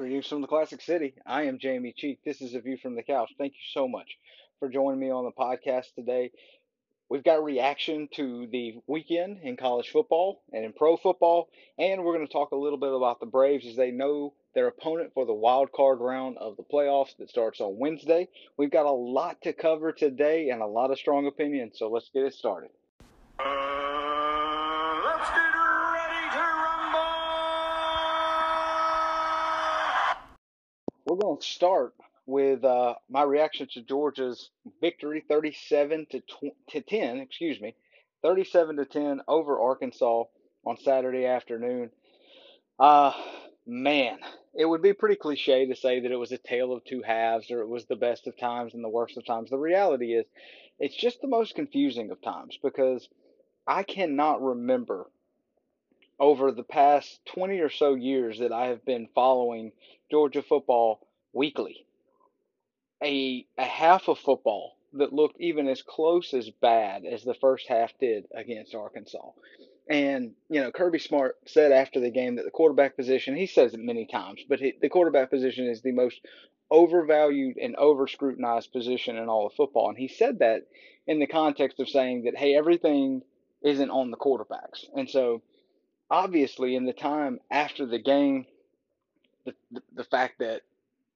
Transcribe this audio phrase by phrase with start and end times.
[0.00, 1.12] From the Classic City.
[1.26, 2.20] I am Jamie Cheek.
[2.24, 3.34] This is A View from the Couch.
[3.36, 4.16] Thank you so much
[4.58, 6.30] for joining me on the podcast today.
[7.10, 12.14] We've got reaction to the weekend in college football and in pro football, and we're
[12.14, 15.26] going to talk a little bit about the Braves as they know their opponent for
[15.26, 18.26] the wild card round of the playoffs that starts on Wednesday.
[18.56, 22.08] We've got a lot to cover today and a lot of strong opinions, so let's
[22.08, 22.70] get it started.
[23.38, 23.89] Uh,
[31.10, 31.94] We're going to start
[32.24, 37.74] with uh, my reaction to Georgia's victory, 37 to, tw- to 10, excuse me,
[38.22, 40.22] 37 to 10 over Arkansas
[40.64, 41.90] on Saturday afternoon.
[42.78, 43.12] Uh,
[43.66, 44.18] man,
[44.54, 47.50] it would be pretty cliche to say that it was a tale of two halves
[47.50, 49.50] or it was the best of times and the worst of times.
[49.50, 50.26] The reality is,
[50.78, 53.08] it's just the most confusing of times because
[53.66, 55.10] I cannot remember
[56.20, 59.72] over the past 20 or so years that I have been following
[60.10, 61.00] Georgia football
[61.32, 61.86] weekly
[63.02, 67.68] a a half of football that looked even as close as bad as the first
[67.68, 69.30] half did against Arkansas.
[69.88, 73.74] And you know, Kirby Smart said after the game that the quarterback position, he says
[73.74, 76.20] it many times, but he, the quarterback position is the most
[76.70, 79.88] overvalued and over scrutinized position in all of football.
[79.88, 80.66] And he said that
[81.06, 83.22] in the context of saying that, hey, everything
[83.62, 84.84] isn't on the quarterbacks.
[84.94, 85.42] And so,
[86.10, 88.46] obviously, in the time after the game,
[89.44, 90.62] the, the, the fact that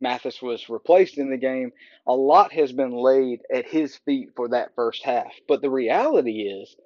[0.00, 1.72] Mathis was replaced in the game,
[2.06, 5.32] a lot has been laid at his feet for that first half.
[5.48, 6.76] But the reality is,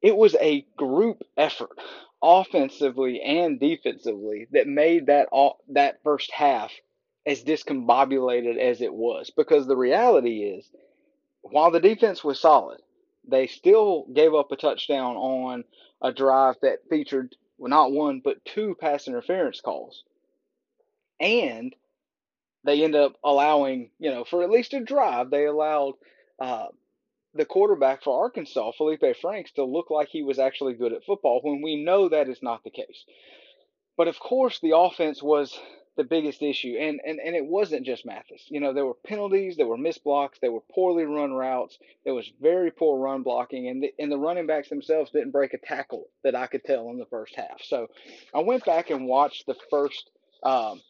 [0.00, 1.78] it was a group effort,
[2.22, 6.72] offensively and defensively, that made that all, that first half
[7.24, 9.30] as discombobulated as it was.
[9.30, 10.68] Because the reality is,
[11.42, 12.80] while the defense was solid,
[13.26, 15.64] they still gave up a touchdown on
[16.00, 20.02] a drive that featured well, not one but two pass interference calls.
[21.20, 21.74] And
[22.64, 25.94] they end up allowing, you know, for at least a drive, they allowed
[26.40, 26.68] uh,
[27.34, 31.40] the quarterback for Arkansas, Feleipe Franks, to look like he was actually good at football
[31.42, 33.04] when we know that is not the case.
[33.96, 35.58] But of course, the offense was
[35.96, 38.46] the biggest issue, and, and, and it wasn't just Mathis.
[38.48, 42.14] You know, there were penalties, there were missed blocks, there were poorly run routes, there
[42.14, 45.58] was very poor run blocking, and the, and the running backs themselves didn't break a
[45.58, 47.60] tackle that I could tell in the first half.
[47.62, 47.88] So
[48.34, 50.10] I went back and watched the first
[50.42, 50.80] um,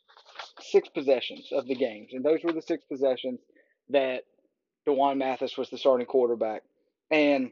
[0.61, 3.41] six possessions of the games, and those were the six possessions
[3.91, 4.23] that
[4.87, 6.63] D'Wan Mathis was the starting quarterback.
[7.11, 7.51] And,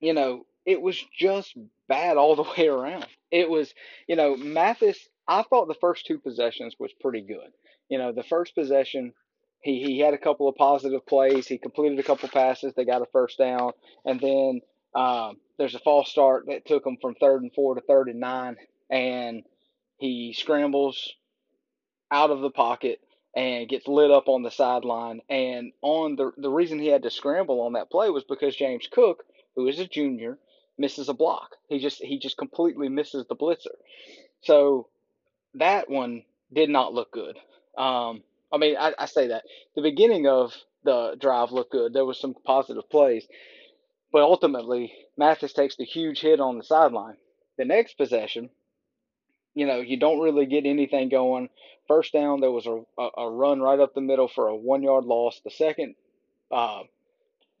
[0.00, 1.56] you know, it was just
[1.88, 3.06] bad all the way around.
[3.30, 3.72] It was,
[4.06, 7.50] you know, Mathis, I thought the first two possessions was pretty good.
[7.88, 9.12] You know, the first possession,
[9.60, 11.46] he, he had a couple of positive plays.
[11.46, 12.74] He completed a couple passes.
[12.74, 13.72] They got a first down.
[14.04, 14.60] And then
[14.94, 18.20] um, there's a false start that took him from third and four to third and
[18.20, 18.56] nine.
[18.90, 19.44] And
[19.98, 21.12] he scrambles
[22.10, 23.00] out of the pocket
[23.34, 25.20] and gets lit up on the sideline.
[25.28, 28.88] And on the the reason he had to scramble on that play was because James
[28.90, 29.24] Cook,
[29.56, 30.38] who is a junior,
[30.76, 31.56] misses a block.
[31.68, 33.76] He just he just completely misses the blitzer.
[34.42, 34.88] So
[35.54, 37.36] that one did not look good.
[37.76, 40.54] Um, I mean, I, I say that the beginning of
[40.84, 41.92] the drive looked good.
[41.92, 43.26] There was some positive plays,
[44.12, 47.16] but ultimately Mathis takes the huge hit on the sideline.
[47.58, 48.50] The next possession,
[49.54, 51.48] you know, you don't really get anything going.
[51.88, 52.82] First down, there was a,
[53.16, 55.40] a, run right up the middle for a one yard loss.
[55.44, 55.94] The second,
[56.50, 56.82] uh,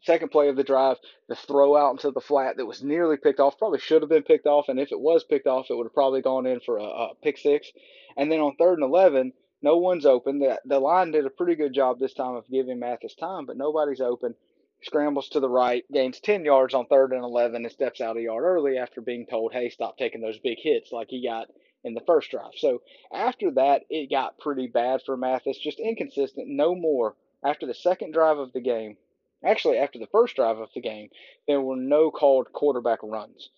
[0.02, 0.98] second play of the drive,
[1.28, 4.22] the throw out into the flat that was nearly picked off, probably should have been
[4.22, 6.78] picked off, and if it was picked off, it would have probably gone in for
[6.78, 7.70] a, a pick six.
[8.16, 10.38] And then on third and eleven, no one's open.
[10.40, 13.56] The the line did a pretty good job this time of giving Mathis time, but
[13.56, 14.34] nobody's open.
[14.82, 18.22] Scrambles to the right, gains 10 yards on third and 11, and steps out a
[18.22, 21.46] yard early after being told, hey, stop taking those big hits like he got
[21.84, 22.52] in the first drive.
[22.56, 27.14] So after that, it got pretty bad for Mathis, just inconsistent, no more.
[27.44, 28.96] After the second drive of the game,
[29.44, 31.08] actually after the first drive of the game,
[31.46, 33.50] there were no called quarterback runs.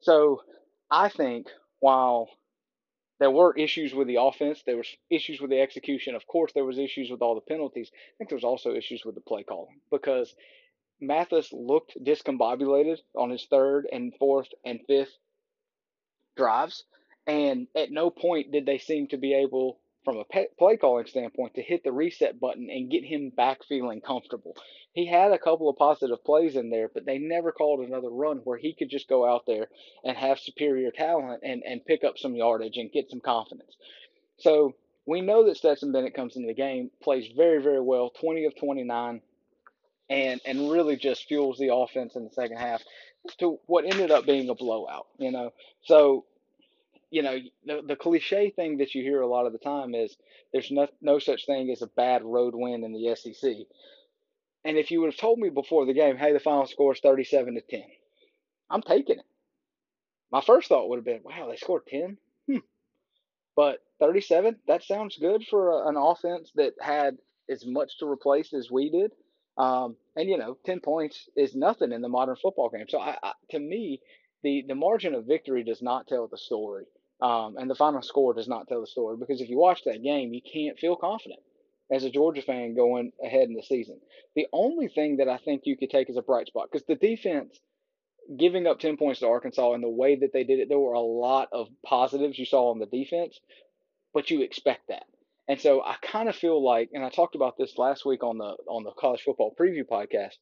[0.00, 0.42] So
[0.90, 1.48] I think
[1.80, 2.28] while
[3.18, 6.14] there were issues with the offense, there was issues with the execution.
[6.14, 7.90] Of course, there was issues with all the penalties.
[7.94, 10.34] I think there was also issues with the play calling because
[11.00, 15.16] Mathis looked discombobulated on his third and fourth and fifth
[16.36, 16.84] drives
[17.26, 20.24] and at no point did they seem to be able, from a
[20.58, 24.56] play calling standpoint, to hit the reset button and get him back feeling comfortable.
[24.92, 28.38] He had a couple of positive plays in there, but they never called another run
[28.44, 29.68] where he could just go out there
[30.04, 33.76] and have superior talent and, and pick up some yardage and get some confidence.
[34.38, 34.74] So
[35.06, 38.56] we know that Stetson Bennett comes into the game, plays very, very well, 20 of
[38.56, 39.20] 29,
[40.10, 42.82] and, and really just fuels the offense in the second half
[43.38, 45.52] to what ended up being a blowout, you know.
[45.84, 46.24] So
[47.12, 50.16] you know, the, the cliche thing that you hear a lot of the time is
[50.50, 53.52] there's no, no such thing as a bad road win in the SEC.
[54.64, 57.00] And if you would have told me before the game, hey, the final score is
[57.00, 57.82] 37 to 10,
[58.70, 59.26] I'm taking it.
[60.30, 62.16] My first thought would have been, wow, they scored 10?
[62.50, 62.56] Hmm.
[63.54, 67.18] But 37, that sounds good for a, an offense that had
[67.50, 69.12] as much to replace as we did.
[69.58, 72.86] Um, and, you know, 10 points is nothing in the modern football game.
[72.88, 74.00] So, I, I, to me,
[74.42, 76.86] the, the margin of victory does not tell the story.
[77.22, 80.02] Um, and the final score does not tell the story because if you watch that
[80.02, 81.38] game, you can't feel confident
[81.88, 84.00] as a Georgia fan going ahead in the season.
[84.34, 86.96] The only thing that I think you could take as a bright spot, because the
[86.96, 87.60] defense
[88.36, 90.94] giving up 10 points to Arkansas and the way that they did it, there were
[90.94, 93.38] a lot of positives you saw on the defense,
[94.12, 95.04] but you expect that.
[95.48, 98.38] And so I kind of feel like, and I talked about this last week on
[98.38, 100.36] the on the college football preview podcast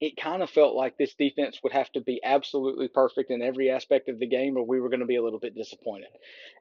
[0.00, 3.70] it kind of felt like this defense would have to be absolutely perfect in every
[3.70, 6.08] aspect of the game, or we were going to be a little bit disappointed.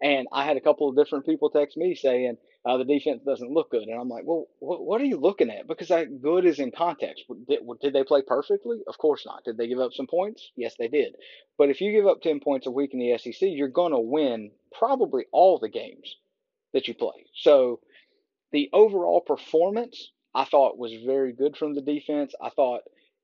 [0.01, 3.51] And I had a couple of different people text me saying uh, the defense doesn't
[3.51, 5.67] look good, and I'm like, well, what, what are you looking at?
[5.67, 7.23] Because that good is in context.
[7.47, 8.79] Did, did they play perfectly?
[8.87, 9.43] Of course not.
[9.43, 10.51] Did they give up some points?
[10.55, 11.15] Yes, they did.
[11.57, 13.99] But if you give up 10 points a week in the SEC, you're going to
[13.99, 16.15] win probably all the games
[16.73, 17.25] that you play.
[17.35, 17.79] So
[18.51, 22.33] the overall performance I thought was very good from the defense.
[22.41, 22.81] I thought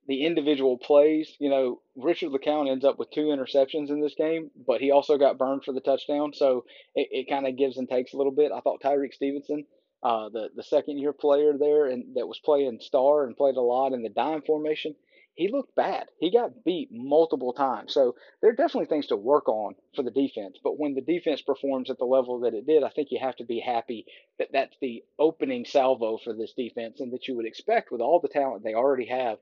[0.09, 1.35] the individual plays.
[1.39, 5.19] You know, Richard LeCounte ends up with two interceptions in this game, but he also
[5.19, 6.33] got burned for the touchdown.
[6.33, 6.65] So
[6.95, 8.51] it, it kind of gives and takes a little bit.
[8.51, 9.65] I thought Tyrique Stevenson,
[10.01, 13.61] uh, the, the second year player there and that was playing star and played a
[13.61, 14.95] lot in the dime formation,
[15.35, 16.07] he looked bad.
[16.19, 17.94] He got beat multiple times.
[17.94, 20.57] So there are definitely things to work on for the defense.
[20.63, 23.35] But when the defense performs at the level that it did, I think you have
[23.35, 24.07] to be happy
[24.39, 28.19] that that's the opening salvo for this defense and that you would expect with all
[28.19, 29.38] the talent they already have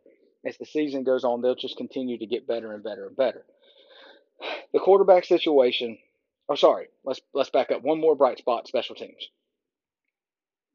[0.47, 3.45] as the season goes on, they'll just continue to get better and better and better.
[4.73, 5.97] The quarterback situation.
[6.49, 6.87] Oh, sorry.
[7.03, 7.81] Let's let's back up.
[7.81, 9.29] One more bright spot: special teams.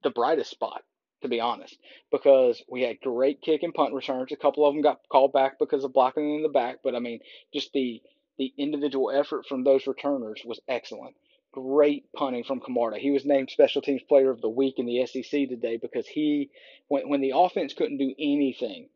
[0.03, 0.83] The brightest spot,
[1.23, 1.79] to be honest,
[2.11, 4.33] because we had great kick and punt returns.
[4.33, 6.99] A couple of them got called back because of blocking in the back, but I
[6.99, 7.21] mean,
[7.55, 8.03] just the
[8.39, 11.15] the individual effort from those returners was excellent.
[11.53, 12.99] Great punting from Camarda.
[12.99, 16.51] He was named Special Teams Player of the Week in the SEC today because he,
[16.89, 18.89] when when the offense couldn't do anything,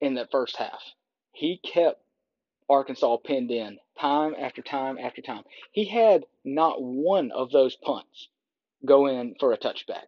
[0.00, 0.82] in that first half.
[1.32, 2.02] He kept
[2.68, 5.44] Arkansas pinned in time after time after time.
[5.72, 8.28] He had not one of those punts
[8.84, 10.06] go in for a touchback.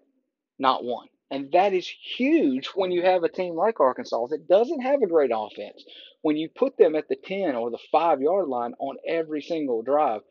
[0.59, 1.09] Not one.
[1.31, 5.07] And that is huge when you have a team like Arkansas that doesn't have a
[5.07, 5.85] great offense.
[6.23, 9.83] When you put them at the 10 or the 5 yard line on every single
[9.83, 10.23] drive,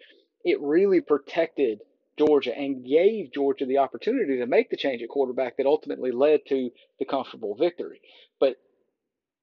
[0.43, 1.81] it really protected
[2.17, 6.41] Georgia and gave Georgia the opportunity to make the change at quarterback that ultimately led
[6.47, 6.69] to
[6.99, 8.01] the comfortable victory.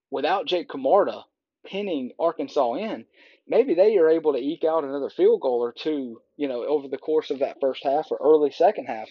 [0.09, 1.25] Without Jake Camarda
[1.65, 3.05] pinning Arkansas in,
[3.47, 6.87] maybe they are able to eke out another field goal or two, you know, over
[6.87, 9.09] the course of that first half or early second half.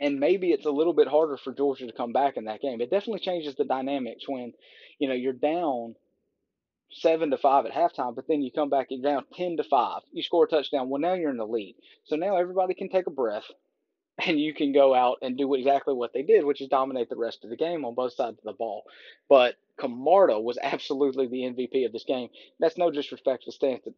[0.00, 2.80] And maybe it's a little bit harder for Georgia to come back in that game.
[2.80, 4.54] It definitely changes the dynamics when,
[4.98, 5.94] you know, you're down
[6.90, 10.00] seven to five at halftime, but then you come back down ten to five.
[10.12, 10.88] You score a touchdown.
[10.88, 11.76] Well, now you're in the lead.
[12.04, 13.44] So now everybody can take a breath
[14.26, 17.16] and you can go out and do exactly what they did, which is dominate the
[17.16, 18.84] rest of the game on both sides of the ball.
[19.28, 22.28] But Camarda was absolutely the MVP of this game.
[22.58, 23.52] That's no disrespect to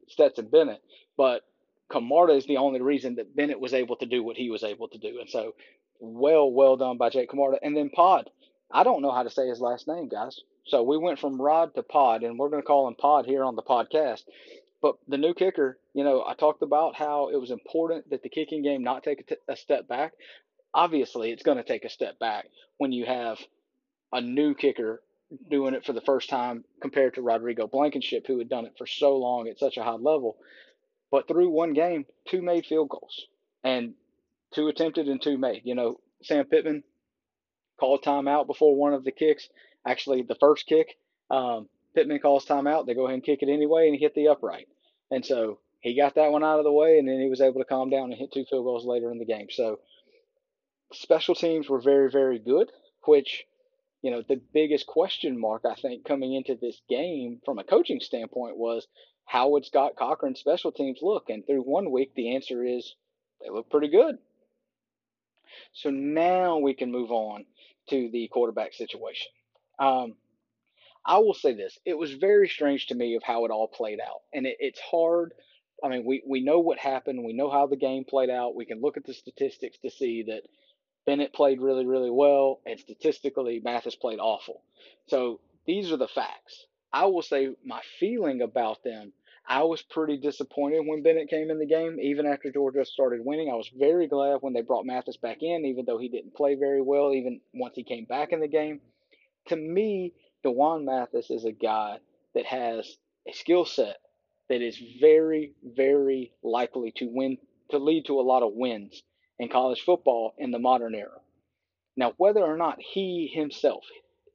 [0.09, 0.83] Stetson Bennett,
[1.17, 1.43] but
[1.91, 4.89] Camarda is the only reason that Bennett was able to do what he was able
[4.89, 5.21] to do.
[5.21, 5.55] And so,
[6.01, 7.59] well, well done by Jake Camarda.
[7.63, 8.31] And then Pod.
[8.75, 10.41] I don't know how to say his last name, guys.
[10.65, 13.45] So we went from Rod to Pod, and we're going to call him Pod here
[13.45, 14.23] on the podcast.
[14.83, 18.29] But the new kicker, you know, I talked about how it was important that the
[18.29, 20.13] kicking game not take a, t- a step back.
[20.75, 22.47] Obviously, it's going to take a step back
[22.79, 23.39] when you have
[24.13, 25.01] a new kicker
[25.51, 28.87] doing it for the first time compared to Rodrigo Blankenship, who had done it for
[28.87, 30.37] so long at such a high level.
[31.13, 33.27] But through one game, two made field goals
[33.63, 33.95] and
[34.53, 35.63] two attempted and two made.
[35.65, 36.83] You know, Sam Pittman
[37.79, 39.49] called timeout before one of the kicks.
[39.87, 40.97] Actually, the first kick,
[41.31, 42.87] um, Pittman calls timeout.
[42.87, 44.69] They go ahead and kick it anyway, and he hit the upright.
[45.13, 47.61] And so he got that one out of the way, and then he was able
[47.61, 49.49] to calm down and hit two field goals later in the game.
[49.51, 49.79] So
[50.91, 52.73] special teams were very, very good,
[53.05, 53.45] which,
[54.01, 58.01] you know, the biggest question mark, I think, coming into this game from a coaching
[58.01, 58.87] standpoint was
[59.27, 61.29] how would Scott Cochran's special teams look?
[61.29, 62.95] And through one week, the answer is
[63.43, 64.17] they look pretty good.
[65.75, 67.45] So now we can move on
[67.91, 69.31] to the quarterback situation.
[69.79, 70.15] Um,
[71.05, 74.01] I will say this: it was very strange to me of how it all played
[74.01, 75.35] out, and it, it's hard.
[75.83, 77.25] I mean, we we know what happened.
[77.25, 78.55] We know how the game played out.
[78.55, 80.43] We can look at the statistics to see that
[81.05, 84.63] Bennett played really, really well, and statistically, Mathis played awful.
[85.09, 86.67] So these are the facts.
[86.93, 89.13] I will say my feeling about them.
[89.45, 93.51] I was pretty disappointed when Bennett came in the game, even after Georgia started winning.
[93.51, 96.55] I was very glad when they brought Mathis back in, even though he didn't play
[96.55, 98.81] very well, even once he came back in the game.
[99.49, 101.99] To me, D'Wan Mathis is a guy
[102.35, 102.97] that has
[103.29, 103.99] a skill set
[104.49, 107.39] that is very, very likely to win,
[107.71, 109.03] to lead to a lot of wins
[109.39, 111.21] in college football in the modern era.
[111.97, 113.85] Now, whether or not he himself,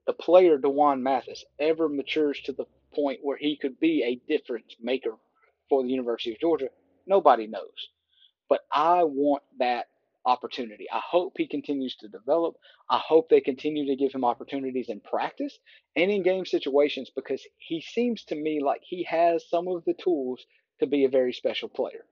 [0.05, 4.75] the player D'Wan Mathis, ever matures to the point where he could be a difference
[4.81, 5.15] maker
[5.69, 6.69] for the University of Georgia,
[7.05, 7.89] nobody knows.
[8.49, 9.87] But I want that
[10.27, 10.85] opportunity.
[10.91, 12.55] I hope he continues to develop.
[12.89, 15.57] I hope they continue to give him opportunities in practice
[15.95, 19.95] and in game situations because he seems to me like he has some of the
[19.95, 20.45] tools
[20.79, 22.05] to be a very special player.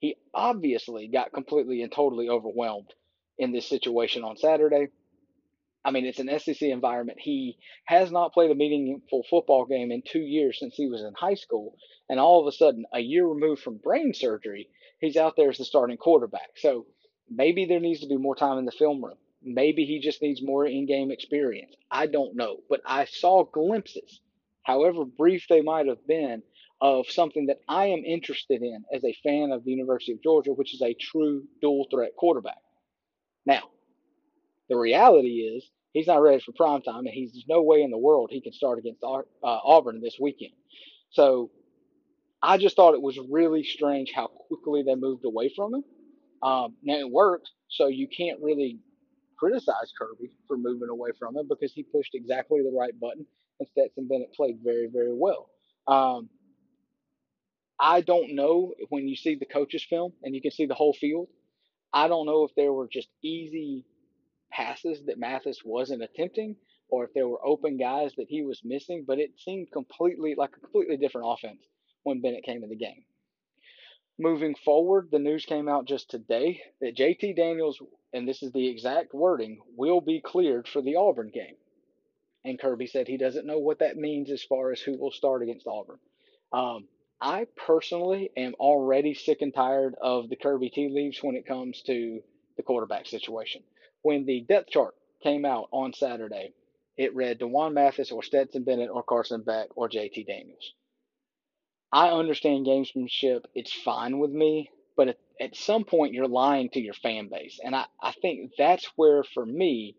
[0.00, 2.92] He obviously got completely and totally overwhelmed
[3.38, 4.88] in this situation on Saturday.
[5.84, 7.18] I mean, it's an SEC environment.
[7.20, 11.14] He has not played a meaningful football game in two years since he was in
[11.14, 11.76] high school.
[12.08, 14.68] And all of a sudden, a year removed from brain surgery,
[15.00, 16.50] he's out there as the starting quarterback.
[16.56, 16.86] So
[17.30, 19.16] maybe there needs to be more time in the film room.
[19.42, 21.74] Maybe he just needs more in game experience.
[21.90, 22.58] I don't know.
[22.68, 24.20] But I saw glimpses,
[24.62, 26.42] however brief they might have been,
[26.80, 30.52] of something that I am interested in as a fan of the University of Georgia,
[30.52, 32.60] which is a true dual threat quarterback.
[33.46, 33.70] Now,
[34.68, 37.90] the reality is he's not ready for prime time, and he's there's no way in
[37.90, 40.52] the world he can start against uh, Auburn this weekend.
[41.10, 41.50] So
[42.42, 45.84] I just thought it was really strange how quickly they moved away from him.
[46.42, 48.78] Um, now it worked, so you can't really
[49.38, 53.26] criticize Kirby for moving away from him because he pushed exactly the right button,
[53.58, 55.48] and Stetson Bennett played very, very well.
[55.86, 56.28] Um,
[57.80, 60.92] I don't know when you see the coaches film and you can see the whole
[60.92, 61.28] field.
[61.92, 63.86] I don't know if there were just easy
[64.52, 66.56] passes that Mathis wasn't attempting
[66.90, 70.50] or if there were open guys that he was missing, but it seemed completely like
[70.56, 71.62] a completely different offense
[72.02, 73.04] when Bennett came in the game.
[74.18, 77.80] Moving forward, the news came out just today that JT Daniels,
[78.12, 81.56] and this is the exact wording, will be cleared for the Auburn game.
[82.44, 85.42] And Kirby said he doesn't know what that means as far as who will start
[85.42, 85.98] against Auburn.
[86.52, 86.88] Um,
[87.20, 91.82] I personally am already sick and tired of the Kirby tea leaves when it comes
[91.82, 92.22] to
[92.56, 93.62] the quarterback situation.
[94.02, 96.54] When the depth chart came out on Saturday,
[96.96, 100.74] it read D'Wan Mathis or Stetson Bennett or Carson Beck or JT Daniels.
[101.92, 103.44] I understand gamesmanship.
[103.54, 104.70] It's fine with me.
[104.96, 107.58] But at, at some point, you're lying to your fan base.
[107.64, 109.96] And I, I think that's where, for me,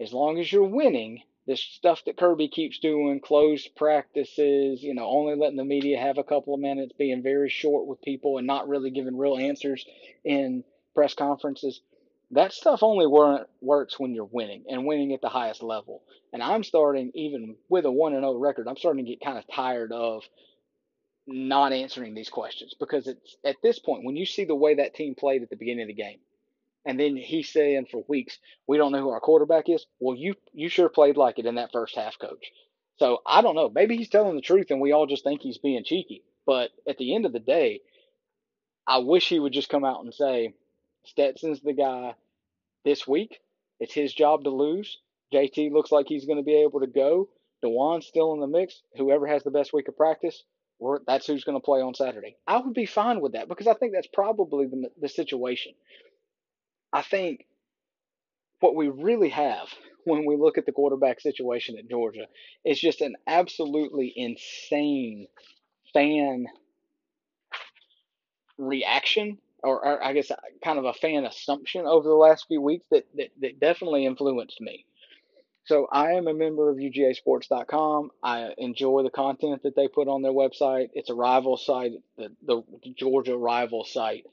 [0.00, 5.06] as long as you're winning, this stuff that Kirby keeps doing, closed practices, you know,
[5.06, 8.46] only letting the media have a couple of minutes, being very short with people, and
[8.46, 9.84] not really giving real answers
[10.24, 10.62] in
[10.94, 11.80] press conferences.
[12.30, 16.02] That stuff only wor- works when you're winning and winning at the highest level.
[16.32, 19.44] And I'm starting, even with a 1 0 record, I'm starting to get kind of
[19.52, 20.22] tired of
[21.26, 24.94] not answering these questions because it's at this point when you see the way that
[24.94, 26.18] team played at the beginning of the game
[26.86, 29.86] and then he's saying for weeks we don't know who our quarterback is.
[30.00, 32.50] Well you you sure played like it in that first half coach.
[32.98, 33.70] So i don't know.
[33.72, 36.98] Maybe he's telling the truth and we all just think he's being cheeky but at
[36.98, 37.80] the end of the day
[38.86, 40.54] i wish he would just come out and say
[41.04, 42.14] stetson's the guy
[42.84, 43.40] this week.
[43.78, 44.98] It's his job to lose.
[45.32, 47.28] Jt looks like he's going to be able to go.
[47.62, 48.82] D'Wan's still in the mix.
[48.96, 50.42] Whoever has the best week of practice,
[50.80, 52.36] or that's who's going to play on Saturday.
[52.46, 55.72] I would be fine with that because I think that's probably the, the situation.
[56.92, 57.46] I think
[58.60, 59.68] what we really have
[60.04, 62.26] when we look at the quarterback situation at Georgia
[62.64, 65.26] is just an absolutely insane
[65.92, 66.46] fan
[68.58, 72.60] reaction, or, or I guess uh, kind of a fan assumption over the last few
[72.60, 74.84] weeks that, that, that definitely influenced me.
[75.64, 78.10] So I am a member of UGAsports.com.
[78.22, 80.90] I enjoy the content that they put on their website.
[80.94, 82.62] It's a rival site, the, the
[82.96, 84.24] Georgia rival site.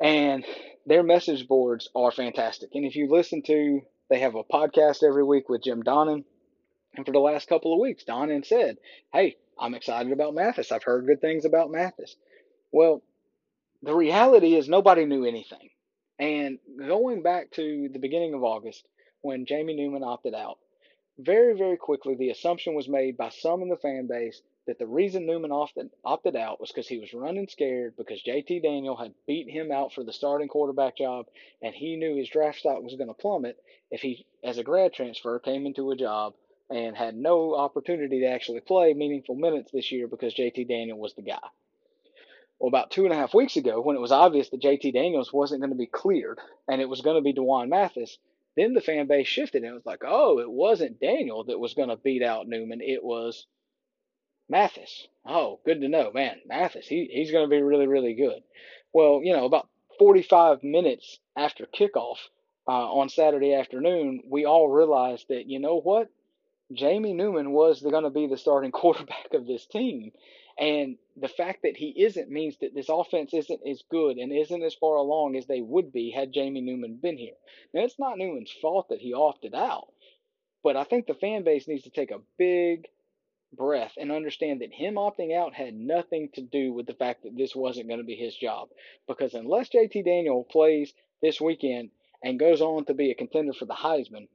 [0.00, 0.44] And
[0.86, 2.70] their message boards are fantastic.
[2.74, 6.24] And if you listen to, they have a podcast every week with Jim Donnan.
[6.96, 8.78] And for the last couple of weeks, Donnan said,
[9.12, 10.72] Hey, I'm excited about Mathis.
[10.72, 12.16] I've heard good things about Mathis.
[12.72, 13.02] Well,
[13.82, 15.70] the reality is nobody knew anything.
[16.18, 18.86] And going back to the beginning of August,
[19.22, 20.58] when Jamie Newman opted out.
[21.18, 24.86] Very, very quickly, the assumption was made by some in the fan base that the
[24.86, 29.12] reason Newman opted, opted out was because he was running scared because JT Daniel had
[29.26, 31.26] beat him out for the starting quarterback job,
[31.60, 33.58] and he knew his draft stock was going to plummet
[33.90, 36.34] if he, as a grad transfer, came into a job
[36.70, 41.14] and had no opportunity to actually play meaningful minutes this year because JT Daniel was
[41.14, 41.48] the guy.
[42.60, 45.32] Well, about two and a half weeks ago, when it was obvious that JT Daniels
[45.32, 48.18] wasn't going to be cleared and it was going to be D'Wan Mathis,
[48.60, 51.74] then the fan base shifted and it was like, oh, it wasn't Daniel that was
[51.74, 52.80] going to beat out Newman.
[52.80, 53.46] It was
[54.48, 55.06] Mathis.
[55.24, 56.40] Oh, good to know, man.
[56.46, 58.42] Mathis, he, he's going to be really, really good.
[58.92, 62.18] Well, you know, about 45 minutes after kickoff
[62.68, 66.08] uh, on Saturday afternoon, we all realized that, you know what?
[66.72, 70.12] Jamie Newman was going to be the starting quarterback of this team.
[70.60, 74.62] And the fact that he isn't means that this offense isn't as good and isn't
[74.62, 77.34] as far along as they would be had Jamie Newman been here.
[77.72, 79.88] Now, it's not Newman's fault that he opted out,
[80.62, 82.86] but I think the fan base needs to take a big
[83.56, 87.36] breath and understand that him opting out had nothing to do with the fact that
[87.36, 88.68] this wasn't going to be his job.
[89.08, 91.90] Because unless JT Daniel plays this weekend
[92.22, 94.28] and goes on to be a contender for the Heisman,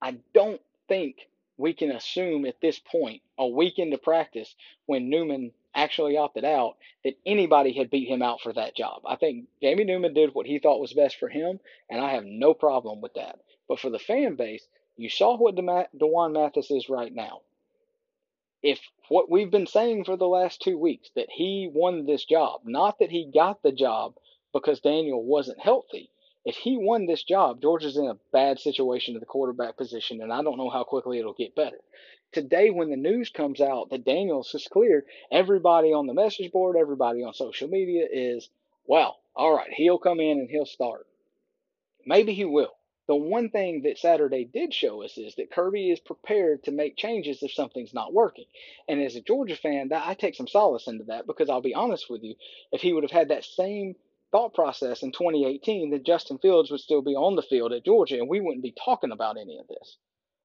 [0.00, 1.16] I don't think
[1.60, 4.54] we can assume at this point, a week into practice,
[4.86, 9.02] when Newman actually opted out, that anybody had beat him out for that job.
[9.06, 12.24] I think Jamie Newman did what he thought was best for him, and I have
[12.24, 13.38] no problem with that.
[13.68, 17.42] But for the fan base, you saw what D'Wan Mathis is right now.
[18.62, 22.62] If what we've been saying for the last two weeks, that he won this job,
[22.64, 24.14] not that he got the job
[24.52, 26.10] because Daniel wasn't healthy,
[26.44, 30.32] if he won this job, Georgia's in a bad situation at the quarterback position, and
[30.32, 31.78] I don't know how quickly it'll get better.
[32.32, 36.76] Today, when the news comes out that Daniels is cleared, everybody on the message board,
[36.76, 38.48] everybody on social media is,
[38.86, 41.06] well, all right, he'll come in and he'll start.
[42.06, 42.72] Maybe he will.
[43.06, 46.96] The one thing that Saturday did show us is that Kirby is prepared to make
[46.96, 48.44] changes if something's not working.
[48.88, 52.08] And as a Georgia fan, I take some solace into that because I'll be honest
[52.08, 52.36] with you,
[52.70, 53.96] if he would have had that same
[54.32, 58.16] thought process in 2018 that Justin Fields would still be on the field at Georgia
[58.16, 59.98] and we wouldn't be talking about any of this.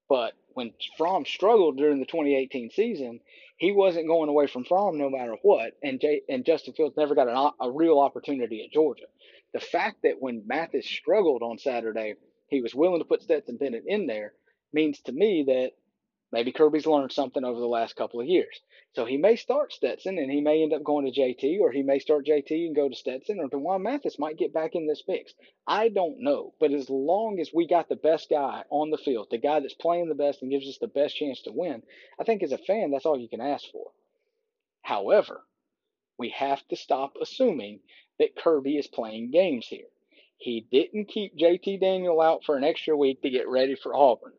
[0.07, 3.19] But when Fromm struggled during the 2018 season,
[3.57, 7.27] he wasn't going away from Fromm no matter what, and and Justin Fields never got
[7.27, 9.05] an, a real opportunity at Georgia.
[9.53, 12.15] The fact that when Mathis struggled on Saturday,
[12.49, 14.33] he was willing to put Stetson Bennett in there
[14.73, 15.71] means to me that
[16.31, 18.59] Maybe Kirby's learned something over the last couple of years.
[18.93, 21.83] So he may start Stetson and he may end up going to JT, or he
[21.83, 25.03] may start JT and go to Stetson, or D'Wan Mathis might get back in this
[25.07, 25.33] mix.
[25.67, 26.53] I don't know.
[26.59, 29.73] But as long as we got the best guy on the field, the guy that's
[29.73, 31.83] playing the best and gives us the best chance to win,
[32.19, 33.91] I think as a fan, that's all you can ask for.
[34.81, 35.43] However,
[36.17, 37.81] we have to stop assuming
[38.19, 39.87] that Kirby is playing games here.
[40.37, 44.33] He didn't keep JT Daniel out for an extra week to get ready for Auburn.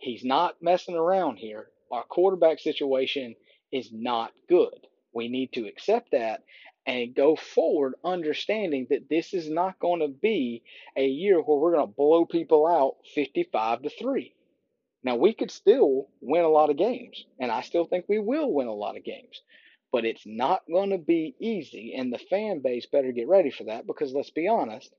[0.00, 1.68] He's not messing around here.
[1.90, 3.36] Our quarterback situation
[3.70, 4.86] is not good.
[5.12, 6.42] We need to accept that
[6.86, 10.62] and go forward understanding that this is not going to be
[10.96, 14.34] a year where we're going to blow people out 55 to 3.
[15.02, 18.50] Now, we could still win a lot of games, and I still think we will
[18.52, 19.42] win a lot of games,
[19.92, 23.64] but it's not going to be easy, and the fan base better get ready for
[23.64, 24.94] that because let's be honest,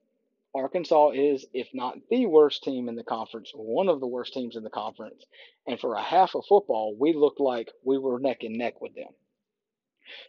[0.54, 4.56] Arkansas is, if not the worst team in the conference, one of the worst teams
[4.56, 5.24] in the conference.
[5.66, 8.94] And for a half of football, we looked like we were neck and neck with
[8.94, 9.12] them.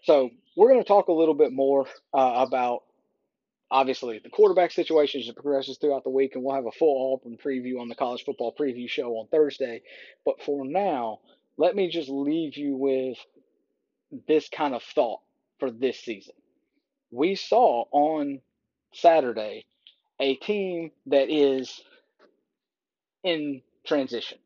[0.04, 2.82] So we're going to talk a little bit more uh, about
[3.70, 7.14] obviously the quarterback situation as it progresses throughout the week, and we'll have a full
[7.14, 9.82] Auburn preview on the college football preview show on Thursday.
[10.24, 11.20] But for now,
[11.56, 13.18] let me just leave you with
[14.28, 15.20] this kind of thought
[15.58, 16.34] for this season.
[17.10, 18.40] We saw on
[18.92, 19.64] Saturday
[20.22, 21.82] a team that is
[23.24, 24.38] in transition.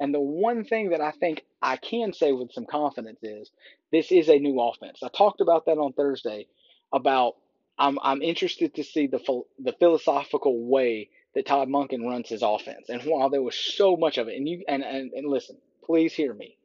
[0.00, 3.50] And the one thing that I think I can say with some confidence is
[3.92, 5.02] this is a new offense.
[5.02, 6.46] I talked about that on Thursday
[6.92, 7.34] about
[7.78, 9.20] I'm I'm interested to see the
[9.58, 12.88] the philosophical way that Todd Monken runs his offense.
[12.88, 16.14] And while there was so much of it, and you and, and, and listen, please
[16.14, 16.56] hear me.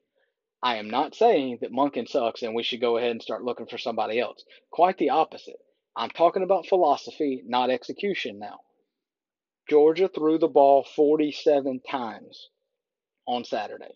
[0.61, 3.65] I am not saying that Monken sucks and we should go ahead and start looking
[3.65, 4.45] for somebody else.
[4.71, 5.59] Quite the opposite.
[5.95, 8.59] I'm talking about philosophy, not execution now.
[9.69, 12.49] Georgia threw the ball 47 times
[13.27, 13.95] on Saturday.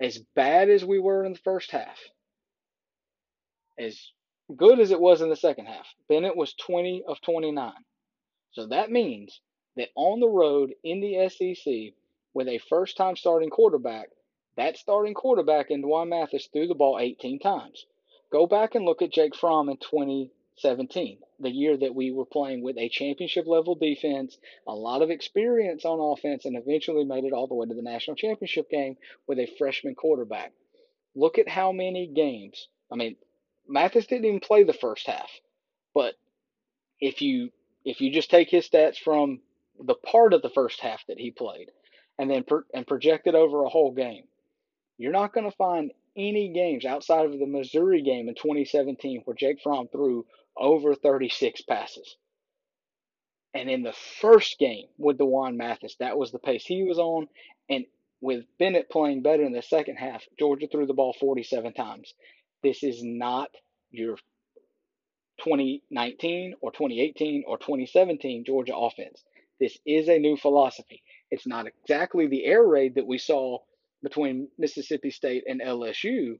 [0.00, 1.98] As bad as we were in the first half,
[3.78, 4.12] as
[4.56, 7.72] good as it was in the second half, Bennett was 20 of 29.
[8.52, 9.40] So that means
[9.76, 11.94] that on the road in the SEC
[12.32, 14.08] with a first time starting quarterback,
[14.56, 17.86] that starting quarterback in D'Wan Mathis threw the ball 18 times.
[18.30, 22.62] Go back and look at Jake Fromm in 2017, the year that we were playing
[22.62, 24.36] with a championship level defense,
[24.66, 27.82] a lot of experience on offense, and eventually made it all the way to the
[27.82, 30.52] national championship game with a freshman quarterback.
[31.14, 32.68] Look at how many games.
[32.92, 33.16] I mean,
[33.66, 35.30] Mathis didn't even play the first half,
[35.94, 36.14] but
[37.00, 37.50] if you
[37.84, 39.40] if you just take his stats from
[39.80, 41.70] the part of the first half that he played,
[42.18, 44.24] and then pro- and project it over a whole game,
[44.98, 49.36] you're not going to find any games outside of the Missouri game in 2017 where
[49.36, 50.26] Jake Fromm threw
[50.56, 52.16] over 36 passes.
[53.54, 57.28] And in the first game with D'Wan Mathis, that was the pace he was on.
[57.70, 57.86] And
[58.20, 62.12] with Bennett playing better in the second half, Georgia threw the ball 47 times.
[62.62, 63.50] This is not
[63.90, 64.16] your
[65.38, 69.24] 2019 or 2018 or 2017 Georgia offense.
[69.60, 71.02] This is a new philosophy.
[71.30, 73.58] It's not exactly the air raid that we saw
[74.02, 76.38] between Mississippi State and LSU,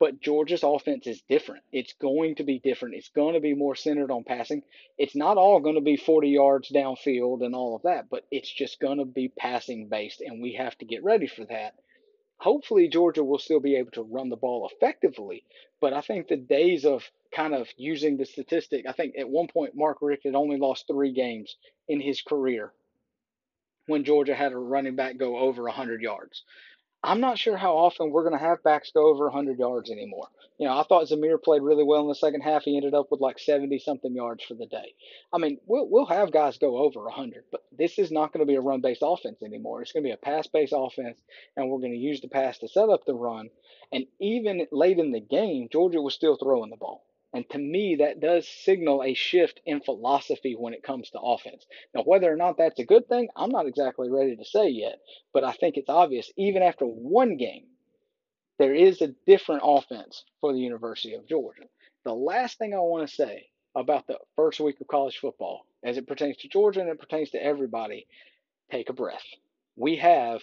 [0.00, 1.62] but Georgia's offense is different.
[1.72, 2.96] It's going to be different.
[2.96, 4.62] It's going to be more centered on passing.
[4.98, 8.52] It's not all going to be 40 yards downfield and all of that, but it's
[8.52, 11.74] just going to be passing based, and we have to get ready for that.
[12.38, 15.44] Hopefully, Georgia will still be able to run the ball effectively,
[15.80, 19.46] but I think the days of kind of using the statistic, I think at one
[19.46, 21.56] point Mark Richt had only lost three games
[21.88, 22.72] in his career
[23.86, 26.42] when Georgia had a running back go over 100 yards.
[27.04, 30.26] I'm not sure how often we're going to have backs go over 100 yards anymore.
[30.58, 32.62] You know, I thought Zamir played really well in the second half.
[32.62, 34.94] He ended up with like 70 something yards for the day.
[35.30, 38.50] I mean, we'll we'll have guys go over 100, but this is not going to
[38.50, 39.82] be a run based offense anymore.
[39.82, 41.20] It's going to be a pass based offense,
[41.56, 43.50] and we're going to use the pass to set up the run.
[43.92, 47.03] And even late in the game, Georgia was still throwing the ball.
[47.34, 51.66] And to me, that does signal a shift in philosophy when it comes to offense.
[51.94, 55.00] Now, whether or not that's a good thing, I'm not exactly ready to say yet,
[55.34, 57.66] but I think it's obvious, even after one game,
[58.58, 61.64] there is a different offense for the University of Georgia.
[62.04, 65.98] The last thing I want to say about the first week of college football, as
[65.98, 68.06] it pertains to Georgia and it pertains to everybody,
[68.70, 69.26] take a breath.
[69.76, 70.42] We have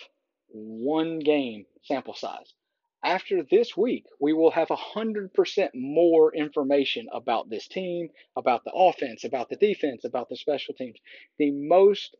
[0.49, 2.53] one game sample size.
[3.03, 9.23] After this week, we will have 100% more information about this team, about the offense,
[9.23, 10.99] about the defense, about the special teams.
[11.39, 12.15] The most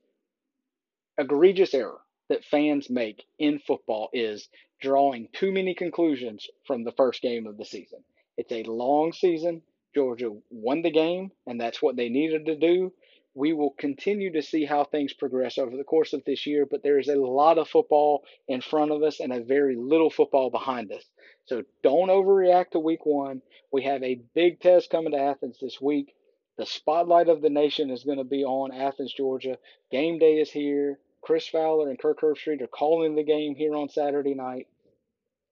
[1.20, 4.50] egregious error that fans make in football is
[4.82, 8.04] drawing too many conclusions from the first game of the season.
[8.38, 9.62] It's a long season.
[9.94, 12.94] Georgia won the game, and that's what they needed to do.
[13.34, 16.84] We will continue to see how things progress over the course of this year, but
[16.84, 20.50] there is a lot of football in front of us and a very little football
[20.50, 21.06] behind us.
[21.46, 23.42] So don't overreact to week one.
[23.72, 26.14] We have a big test coming to Athens this week.
[26.58, 29.58] The spotlight of the nation is going to be on Athens, Georgia.
[29.92, 31.00] Game day is here.
[31.22, 34.68] Chris Fowler and Kirk Herbstreit are calling the game here on Saturday night.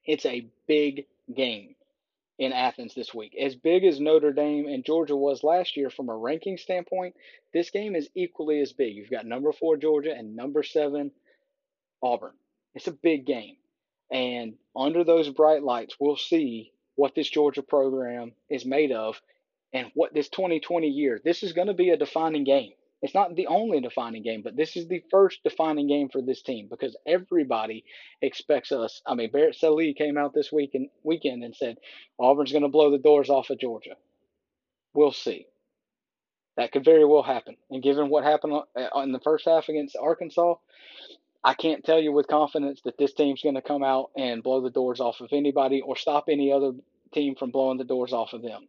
[0.05, 1.75] It's a big game
[2.39, 3.35] in Athens this week.
[3.39, 7.15] As big as Notre Dame and Georgia was last year from a ranking standpoint,
[7.53, 8.95] this game is equally as big.
[8.95, 11.11] You've got number four Georgia and number seven
[12.01, 12.33] Auburn.
[12.73, 13.57] It's a big game.
[14.09, 19.21] And under those bright lights, we'll see what this Georgia program is made of
[19.73, 22.71] and what this 2020 year, this is going to be a defining game.
[23.01, 26.41] It's not the only defining game, but this is the first defining game for this
[26.41, 27.85] team because everybody
[28.21, 29.01] expects us.
[29.05, 31.77] I mean, Barrett Sallee came out this week and weekend and said
[32.17, 33.95] Auburn's going to blow the doors off of Georgia.
[34.93, 35.47] We'll see.
[36.57, 37.55] That could very well happen.
[37.69, 40.55] And given what happened uh, in the first half against Arkansas,
[41.41, 44.59] I can't tell you with confidence that this team's going to come out and blow
[44.59, 46.73] the doors off of anybody or stop any other
[47.13, 48.67] team from blowing the doors off of them.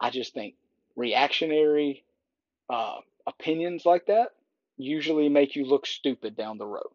[0.00, 0.54] I just think
[0.96, 2.04] reactionary
[2.68, 2.96] uh,
[3.28, 4.30] opinions like that
[4.78, 6.90] usually make you look stupid down the road.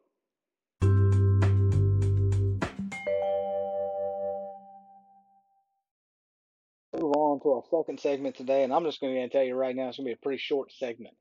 [6.95, 9.75] Move on to our second segment today, and I'm just going to tell you right
[9.75, 11.15] now it's going to be a pretty short segment.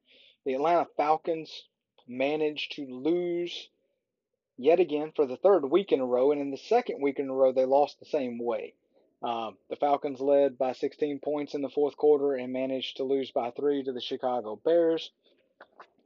[0.44, 1.64] The Atlanta Falcons
[2.08, 3.68] managed to lose
[4.56, 7.28] yet again for the third week in a row, and in the second week in
[7.28, 8.74] a row, they lost the same way.
[9.22, 13.30] Uh, the Falcons led by 16 points in the fourth quarter and managed to lose
[13.30, 15.10] by three to the Chicago Bears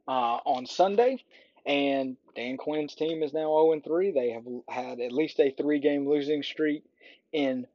[0.07, 1.23] uh, on Sunday.
[1.65, 4.11] And Dan Quinn's team is now 0 3.
[4.11, 6.83] They have had at least a three game losing streak
[7.33, 7.67] in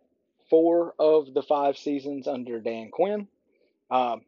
[0.49, 3.27] four of the five seasons under Dan Quinn.
[3.91, 4.23] Um,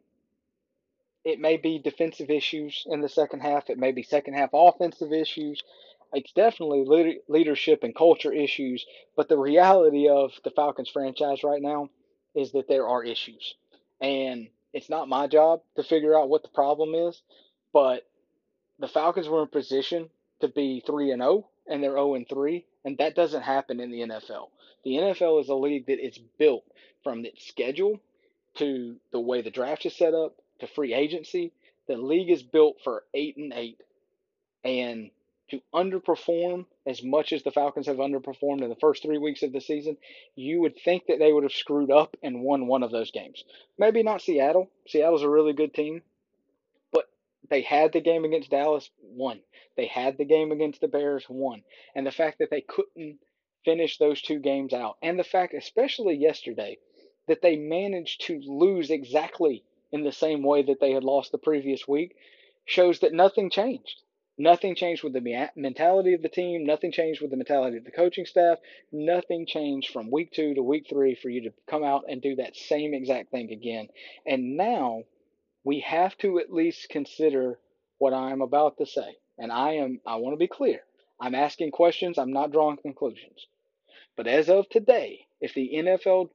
[1.24, 3.70] it may be defensive issues in the second half.
[3.70, 5.62] It may be second half offensive issues.
[6.14, 8.84] It's definitely leadership and culture issues.
[9.16, 11.90] But the reality of the Falcons franchise right now
[12.34, 13.54] is that there are issues.
[14.00, 17.22] And it's not my job to figure out what the problem is.
[17.72, 18.06] But
[18.78, 22.64] the Falcons were in position to be 3 and 0 and they're 0 and 3.
[22.84, 24.48] And that doesn't happen in the NFL.
[24.84, 26.64] The NFL is a league that is built
[27.02, 28.00] from its schedule
[28.56, 31.52] to the way the draft is set up to free agency.
[31.86, 33.80] The league is built for eight and eight,
[34.62, 35.10] and
[35.50, 39.52] to underperform as much as the Falcons have underperformed in the first three weeks of
[39.52, 39.96] the season,
[40.34, 43.44] you would think that they would have screwed up and won one of those games.
[43.78, 44.70] Maybe not Seattle.
[44.86, 46.02] Seattle's a really good team,
[46.92, 47.04] but
[47.50, 49.40] they had the game against Dallas, won.
[49.76, 51.62] They had the game against the Bears, won.
[51.94, 53.18] And the fact that they couldn't
[53.64, 56.78] finish those two games out, and the fact, especially yesterday,
[57.28, 61.38] that they managed to lose exactly in the same way that they had lost the
[61.38, 62.16] previous week
[62.66, 64.02] shows that nothing changed.
[64.36, 66.64] Nothing changed with the mentality of the team.
[66.64, 68.58] Nothing changed with the mentality of the coaching staff.
[68.90, 72.34] Nothing changed from week two to week three for you to come out and do
[72.36, 73.88] that same exact thing again.
[74.26, 75.04] And now
[75.62, 77.60] we have to at least consider
[77.98, 79.18] what I am about to say.
[79.38, 80.80] And I am, I want to be clear.
[81.20, 82.18] I'm asking questions.
[82.18, 83.46] I'm not drawing conclusions.
[84.16, 86.30] But as of today, if the NFL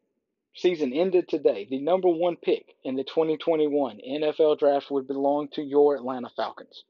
[0.56, 5.62] season ended today, the number one pick in the 2021 NFL draft would belong to
[5.62, 6.84] your Atlanta Falcons.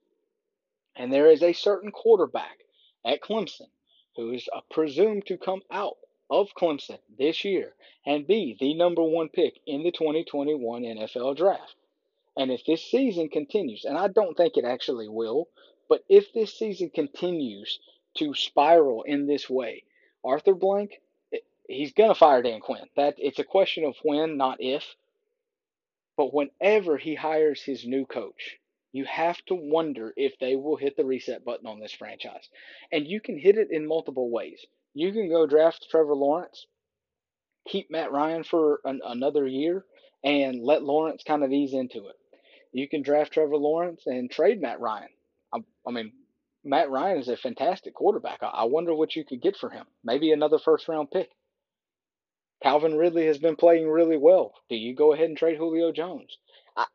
[0.99, 2.65] And there is a certain quarterback
[3.05, 3.69] at Clemson
[4.17, 5.95] who is uh, presumed to come out
[6.29, 7.73] of Clemson this year
[8.05, 11.75] and be the number one pick in the 2021 NFL draft.
[12.35, 15.47] And if this season continues, and I don't think it actually will,
[15.88, 17.79] but if this season continues
[18.17, 19.83] to spiral in this way,
[20.25, 20.99] Arthur Blank,
[21.69, 22.89] he's going to fire Dan Quinn.
[22.97, 24.95] That it's a question of when, not if.
[26.17, 28.59] But whenever he hires his new coach,
[28.91, 32.49] you have to wonder if they will hit the reset button on this franchise.
[32.91, 34.65] And you can hit it in multiple ways.
[34.93, 36.65] You can go draft Trevor Lawrence,
[37.67, 39.86] keep Matt Ryan for an, another year,
[40.23, 42.15] and let Lawrence kind of ease into it.
[42.71, 45.10] You can draft Trevor Lawrence and trade Matt Ryan.
[45.54, 46.12] I, I mean,
[46.63, 48.39] Matt Ryan is a fantastic quarterback.
[48.41, 49.86] I, I wonder what you could get for him.
[50.04, 51.30] Maybe another first round pick.
[52.62, 54.54] Calvin Ridley has been playing really well.
[54.69, 56.38] Do you go ahead and trade Julio Jones?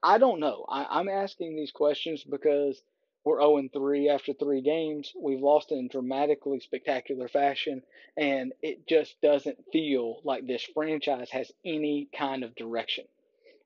[0.03, 0.64] I, don't know.
[0.68, 2.83] I, I'm asking these questions because
[3.25, 5.12] we're 0 3 after three games.
[5.18, 7.83] We've lost in dramatically spectacular fashion,
[8.16, 13.05] and it just doesn't feel like this franchise has any kind of direction.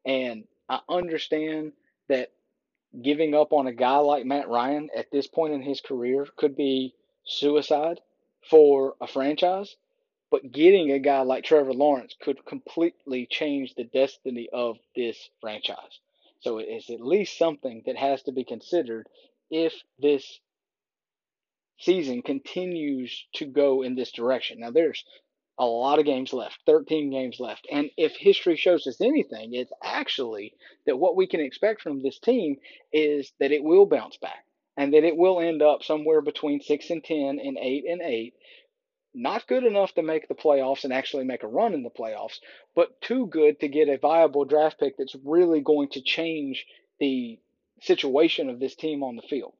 [0.04, 1.72] And I understand
[2.08, 2.32] that
[3.00, 6.56] giving up on a guy like Matt Ryan at this point in his career could
[6.56, 8.00] be suicide
[8.48, 9.76] for a franchise.
[10.30, 16.00] But getting a guy like Trevor Lawrence could completely change the destiny of this franchise.
[16.40, 19.08] So it's at least something that has to be considered
[19.50, 20.40] if this
[21.78, 24.60] season continues to go in this direction.
[24.60, 25.04] Now, there's
[25.58, 27.66] a lot of games left, 13 games left.
[27.70, 30.54] And if history shows us anything, it's actually
[30.86, 32.56] that what we can expect from this team
[32.92, 34.44] is that it will bounce back
[34.76, 38.34] and that it will end up somewhere between 6 and 10 and 8 and 8
[39.22, 42.38] not good enough to make the playoffs and actually make a run in the playoffs,
[42.74, 46.66] but too good to get a viable draft pick that's really going to change
[47.00, 47.38] the
[47.80, 49.54] situation of this team on the field.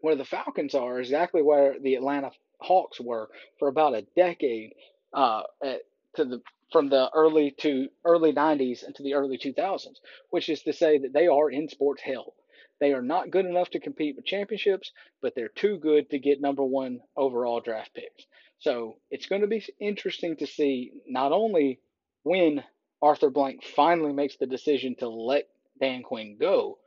[0.00, 4.74] Where the Falcons are exactly where the Atlanta Hawks were for about a decade,
[5.12, 5.82] uh, at,
[6.14, 6.42] to the
[6.72, 9.98] from the early to early 90s into the early 2000s,
[10.30, 12.34] which is to say that they are in sports hell.
[12.80, 14.90] They are not good enough to compete with championships,
[15.20, 18.26] but they're too good to get number one overall draft picks.
[18.62, 21.80] So it's going to be interesting to see not only
[22.22, 22.62] when
[23.02, 25.48] Arthur Blank finally makes the decision to let
[25.80, 26.78] Dan Quinn go,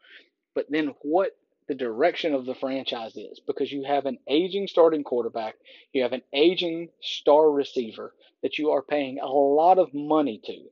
[0.53, 1.31] but then what
[1.67, 5.55] the direction of the franchise is because you have an aging starting quarterback,
[5.91, 10.69] you have an aging star receiver that you are paying a lot of money to.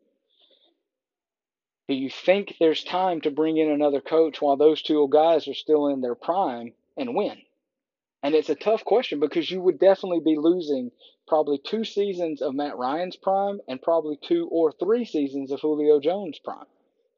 [1.89, 5.53] Do you think there's time to bring in another coach while those two guys are
[5.53, 7.41] still in their prime and win?
[8.23, 10.91] And it's a tough question because you would definitely be losing
[11.27, 15.99] probably two seasons of Matt Ryan's prime and probably two or three seasons of Julio
[15.99, 16.65] Jones' prime.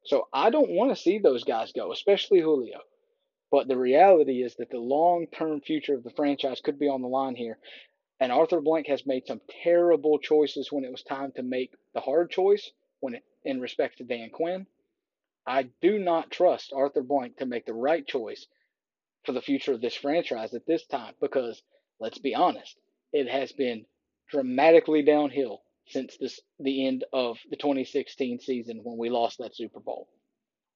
[0.04, 2.80] So I don't want to see those guys go, especially Julio.
[3.52, 7.04] But the reality is that the long term future of the franchise could be on
[7.04, 7.60] the line here.
[8.20, 12.02] And Arthur Blank has made some terrible choices when it was time to make the
[12.02, 14.66] hard choice when it, in respect to Dan Quinn.
[15.46, 18.48] I do not trust Arthur Blank to make the right choice
[19.26, 21.62] for the future of this franchise at this time because
[22.00, 22.78] let's be honest,
[23.14, 23.86] it has been
[24.30, 29.80] dramatically downhill since this, the end of the 2016 season when we lost that Super
[29.80, 30.08] Bowl.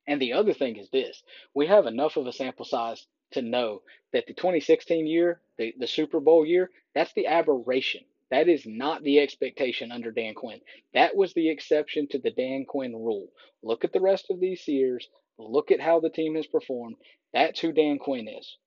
[0.07, 3.81] And the other thing is this we have enough of a sample size to know
[4.11, 8.01] that the 2016 year, the, the Super Bowl year, that's the aberration.
[8.31, 10.61] That is not the expectation under Dan Quinn.
[10.93, 13.27] That was the exception to the Dan Quinn rule.
[13.63, 15.07] Look at the rest of these years.
[15.37, 16.97] Look at how the team has performed.
[17.33, 18.57] That's who Dan Quinn is.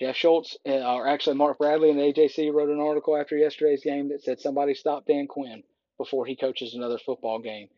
[0.00, 3.82] Jeff Schultz, uh, or actually Mark Bradley in the AJC wrote an article after yesterday's
[3.82, 5.64] game that said somebody stop Dan Quinn
[5.98, 7.68] before he coaches another football game.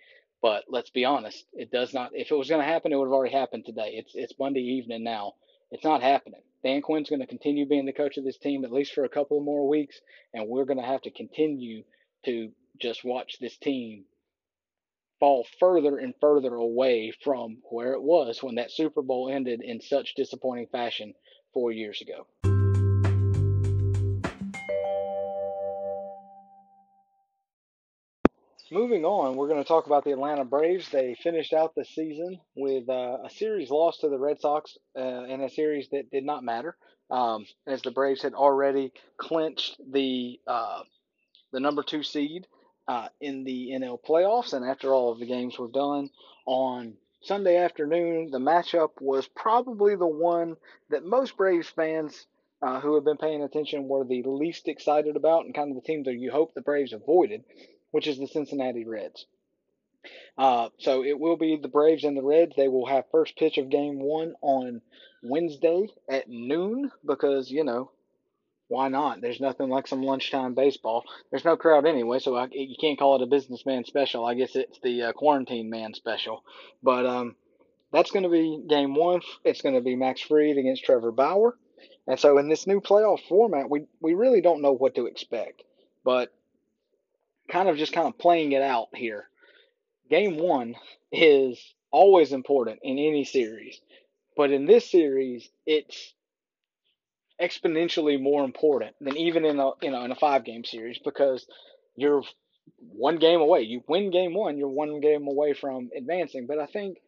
[0.43, 2.11] But let's be honest, it does not.
[2.15, 3.95] If it was going to happen, it would have already happened today.
[3.95, 5.35] It's it's Monday evening now.
[5.71, 6.43] It's not happening.
[6.63, 9.09] Dan Quinn's going to continue being the coach of this team at least for a
[9.09, 10.01] couple more weeks,
[10.35, 11.85] and we're going to have to continue
[12.27, 14.05] to just watch this team
[15.21, 19.81] fall further and further away from where it was when that Super Bowl ended in
[19.81, 21.15] such disappointing fashion
[21.53, 22.27] four years ago.
[28.73, 30.89] moving on, we're going to talk about the Atlanta Braves.
[30.91, 35.25] They finished out the season with uh, a series loss to the Red Sox uh,
[35.25, 36.77] in a series that did not matter,
[37.11, 40.83] um, as the Braves had already clinched the uh,
[41.53, 42.47] the number two seed
[42.91, 44.53] uh, in the NL playoffs.
[44.53, 46.11] And after all of the games were done
[46.47, 50.57] on Sunday afternoon, the matchup was probably the one
[50.89, 52.27] that most Braves fans
[52.63, 55.87] uh, who have been paying attention were the least excited about and kind of the
[55.87, 57.45] team that you hope the Braves avoided
[57.91, 59.27] which is the Cincinnati Reds.
[60.39, 62.55] Uh, so it will be the Braves and the Reds.
[62.57, 64.81] They will have first pitch of game one on
[65.23, 67.91] Wednesday at noon because, you know,
[68.71, 69.21] why not?
[69.21, 71.05] There's nothing like some lunchtime baseball.
[71.31, 74.25] There's no crowd anyway, so I, you can't call it a businessman special.
[74.25, 76.45] I guess it's the uh, quarantine man special.
[76.83, 77.35] But um,
[77.93, 79.23] that's going to be game one.
[79.45, 81.57] It's going to be Max Fried against Trevor Bauer.
[82.07, 85.65] And so in this new playoff format, we, we really don't know what to expect.
[86.05, 86.33] But
[87.51, 89.25] kind of just kind of playing it out here.
[90.09, 90.77] Game one
[91.11, 93.81] is always important in any series,
[94.37, 96.15] but in this series, it's
[97.43, 101.47] exponentially more important than even in a you know in a five game series because
[101.97, 102.23] you're
[102.79, 103.63] one game away.
[103.63, 106.47] You win game one, you're one game away from advancing.
[106.47, 106.99] But I think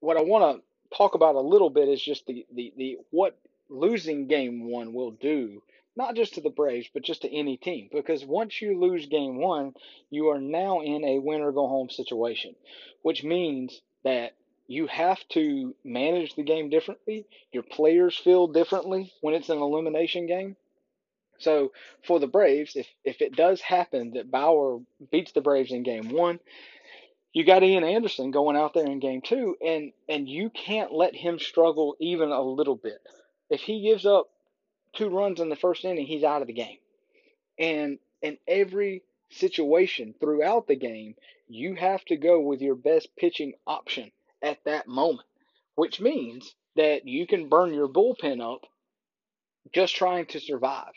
[0.00, 3.38] what I want to talk about a little bit is just the, the, the what
[3.68, 5.62] losing game one will do
[5.96, 7.88] not just to the Braves, but just to any team.
[7.92, 9.74] Because once you lose game one,
[10.10, 12.54] you are now in a win or go home situation,
[13.02, 14.34] which means that
[14.66, 17.26] you have to manage the game differently.
[17.52, 20.56] Your players feel differently when it's an elimination game.
[21.38, 21.72] So
[22.06, 26.10] for the Braves, if if it does happen that Bauer beats the Braves in game
[26.10, 26.38] one,
[27.32, 31.14] you got Ian Anderson going out there in game two, and and you can't let
[31.14, 33.00] him struggle even a little bit.
[33.50, 34.30] If he gives up
[34.92, 36.78] two runs in the first inning, he's out of the game.
[37.58, 41.16] And in every situation throughout the game,
[41.48, 45.26] you have to go with your best pitching option at that moment,
[45.74, 48.62] which means that you can burn your bullpen up
[49.74, 50.92] just trying to survive.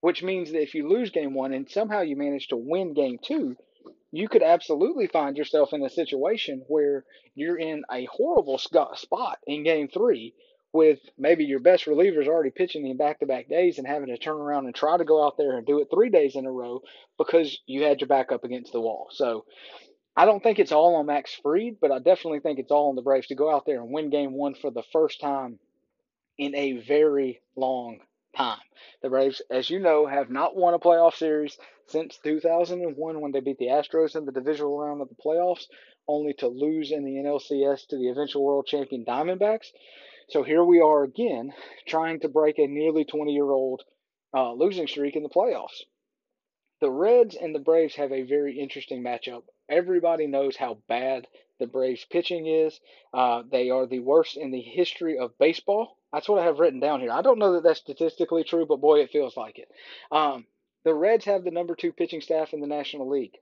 [0.00, 3.18] Which means that if you lose game one and somehow you manage to win game
[3.24, 3.56] two,
[4.12, 9.64] you could absolutely find yourself in a situation where you're in a horrible spot in
[9.64, 10.34] game three
[10.74, 14.18] with maybe your best relievers already pitching in back to back days and having to
[14.18, 16.52] turn around and try to go out there and do it three days in a
[16.52, 16.80] row
[17.16, 19.08] because you had your back up against the wall.
[19.10, 19.44] So
[20.16, 22.94] I don't think it's all on Max Fried, but I definitely think it's all on
[22.94, 25.58] the Braves to go out there and win game one for the first time
[26.38, 27.98] in a very long
[28.36, 28.60] time.
[29.02, 33.40] The Braves, as you know, have not won a playoff series since 2001 when they
[33.40, 35.66] beat the Astros in the divisional round of the playoffs,
[36.06, 39.72] only to lose in the NLCS to the eventual world champion Diamondbacks.
[40.28, 41.52] So here we are again,
[41.86, 43.82] trying to break a nearly 20 year old
[44.32, 45.82] uh, losing streak in the playoffs.
[46.80, 49.42] The Reds and the Braves have a very interesting matchup.
[49.68, 51.26] Everybody knows how bad
[51.58, 52.78] the Braves pitching is.
[53.12, 55.96] Uh, they are the worst in the history of baseball.
[56.12, 57.10] That's what I have written down here.
[57.10, 59.68] I don't know that that's statistically true, but boy, it feels like it.
[60.12, 60.46] Um,
[60.84, 63.36] the Reds have the number two pitching staff in the National League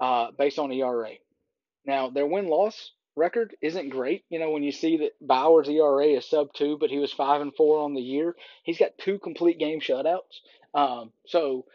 [0.00, 1.10] uh, based on ERA.
[1.84, 4.24] Now, their win loss record isn't great.
[4.30, 7.40] You know, when you see that Bauer's ERA is sub two, but he was five
[7.40, 10.40] and four on the year, he's got two complete game shutouts.
[10.72, 11.66] Um, so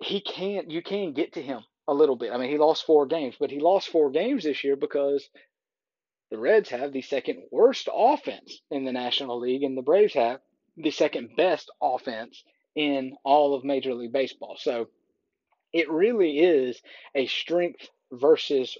[0.00, 0.70] he can't.
[0.70, 2.32] You can get to him a little bit.
[2.32, 5.28] I mean, he lost four games, but he lost four games this year because
[6.30, 10.40] the Reds have the second worst offense in the National League, and the Braves have
[10.76, 12.42] the second best offense
[12.74, 14.56] in all of Major League Baseball.
[14.58, 14.88] So
[15.72, 16.80] it really is
[17.14, 18.76] a strength versus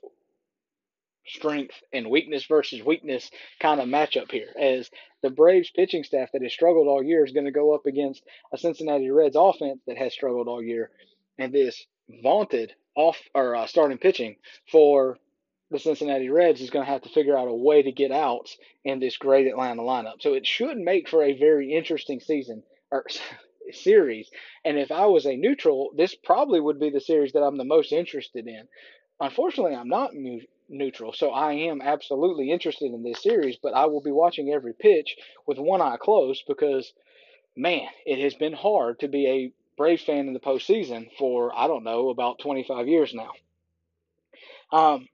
[1.26, 4.48] strength and weakness versus weakness kind of matchup here.
[4.58, 4.90] As
[5.22, 8.22] the Braves pitching staff that has struggled all year is going to go up against
[8.52, 10.90] a Cincinnati Reds offense that has struggled all year,
[11.38, 11.84] and this
[12.22, 14.36] vaunted off or uh, starting pitching
[14.70, 15.18] for
[15.70, 18.56] the Cincinnati Reds is going to have to figure out a way to get outs
[18.84, 20.20] in this great Atlanta lineup.
[20.20, 23.04] So it should make for a very interesting season or
[23.72, 24.30] series.
[24.64, 27.64] And if I was a neutral, this probably would be the series that I'm the
[27.64, 28.68] most interested in.
[29.20, 30.12] Unfortunately, I'm not
[30.68, 31.12] neutral.
[31.12, 35.16] So I am absolutely interested in this series, but I will be watching every pitch
[35.46, 36.92] with one eye closed because,
[37.56, 41.66] man, it has been hard to be a Brave fan in the postseason for, I
[41.66, 43.30] don't know, about 25 years now.
[44.72, 45.08] Um,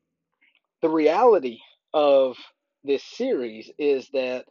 [0.82, 1.58] the reality
[1.92, 2.36] of
[2.84, 4.46] this series is that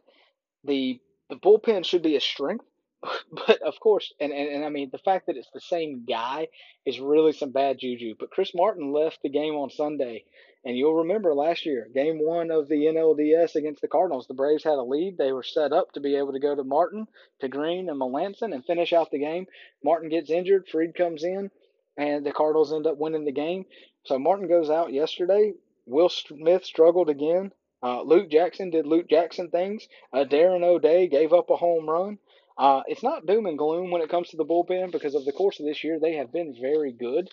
[0.64, 2.64] the the bullpen should be a strength
[3.46, 6.48] but of course, and, and, and I mean, the fact that it's the same guy
[6.86, 8.14] is really some bad juju.
[8.18, 10.24] But Chris Martin left the game on Sunday,
[10.64, 14.64] and you'll remember last year, game one of the NLDS against the Cardinals, the Braves
[14.64, 15.16] had a lead.
[15.18, 17.06] They were set up to be able to go to Martin,
[17.40, 19.46] to Greene, and Melancon and finish out the game.
[19.82, 20.68] Martin gets injured.
[20.68, 21.50] Fried comes in.
[21.96, 23.66] and the Cardinals end up winning the game.
[24.04, 25.54] So Martin goes out yesterday.
[25.86, 27.52] Will Smith struggled again.
[27.82, 29.86] Uh, Luke Jackson did Luke Jackson things.
[30.12, 32.18] Uh, Darren O'Day gave up a home run.
[32.60, 35.32] Uh, it's not doom and gloom when it comes to the bullpen because of the
[35.32, 37.26] course of this year they have been very good,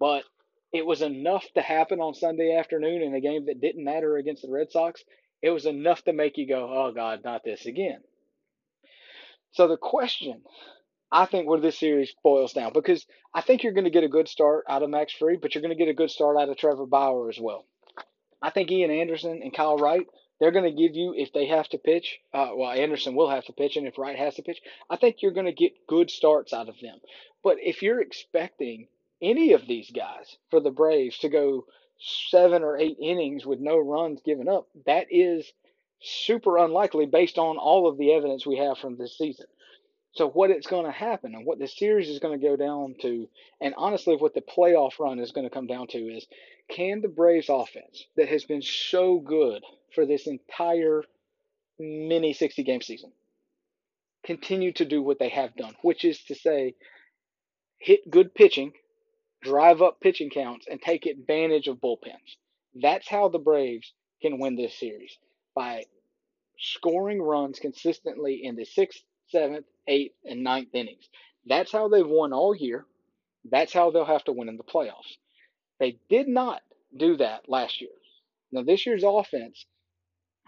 [0.00, 0.24] but
[0.72, 4.42] it was enough to happen on Sunday afternoon in a game that didn't matter against
[4.42, 5.04] the Red Sox.
[5.40, 8.02] It was enough to make you go, "Oh God, not this again."
[9.52, 10.42] So the question
[11.12, 14.08] I think where this series boils down because I think you're going to get a
[14.08, 16.48] good start out of Max Fried, but you're going to get a good start out
[16.48, 17.66] of Trevor Bauer as well.
[18.42, 20.06] I think Ian Anderson and Kyle Wright,
[20.42, 23.44] they're going to give you, if they have to pitch, uh, well, Anderson will have
[23.44, 26.10] to pitch, and if Wright has to pitch, I think you're going to get good
[26.10, 26.98] starts out of them.
[27.44, 28.88] But if you're expecting
[29.22, 31.66] any of these guys for the Braves to go
[32.00, 35.52] seven or eight innings with no runs given up, that is
[36.00, 39.46] super unlikely based on all of the evidence we have from this season.
[40.10, 42.96] So what it's going to happen and what the series is going to go down
[43.02, 43.28] to,
[43.60, 46.26] and honestly, what the playoff run is going to come down to is,
[46.68, 49.62] can the Braves offense that has been so good
[49.94, 51.02] for this entire
[51.78, 53.12] mini 60 game season
[54.24, 56.74] continue to do what they have done, which is to say,
[57.78, 58.72] hit good pitching,
[59.42, 62.36] drive up pitching counts, and take advantage of bullpens.
[62.80, 65.18] That's how the Braves can win this series
[65.54, 65.84] by
[66.58, 71.08] scoring runs consistently in the sixth, seventh, eighth, and ninth innings.
[71.46, 72.86] That's how they've won all year.
[73.50, 75.16] That's how they'll have to win in the playoffs.
[75.80, 76.62] They did not
[76.96, 77.90] do that last year.
[78.52, 79.66] Now, this year's offense,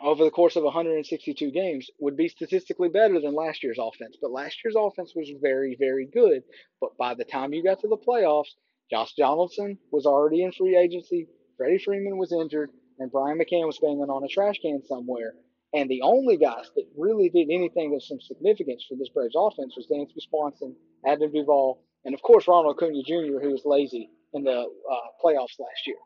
[0.02, 4.16] over the course of 162 games, would be statistically better than last year's offense.
[4.20, 6.42] But last year's offense was very, very good.
[6.80, 8.54] But by the time you got to the playoffs,
[8.90, 13.78] Josh Donaldson was already in free agency, Freddie Freeman was injured, and Brian McCann was
[13.78, 15.34] banging on a trash can somewhere.
[15.72, 19.74] And the only guys that really did anything of some significance for this Braves offense
[19.76, 24.44] was Dansby Swanson, Adam Duvall, and of course Ronald Acuna Jr., who was lazy in
[24.44, 25.96] the uh, playoffs last year.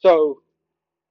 [0.00, 0.42] So,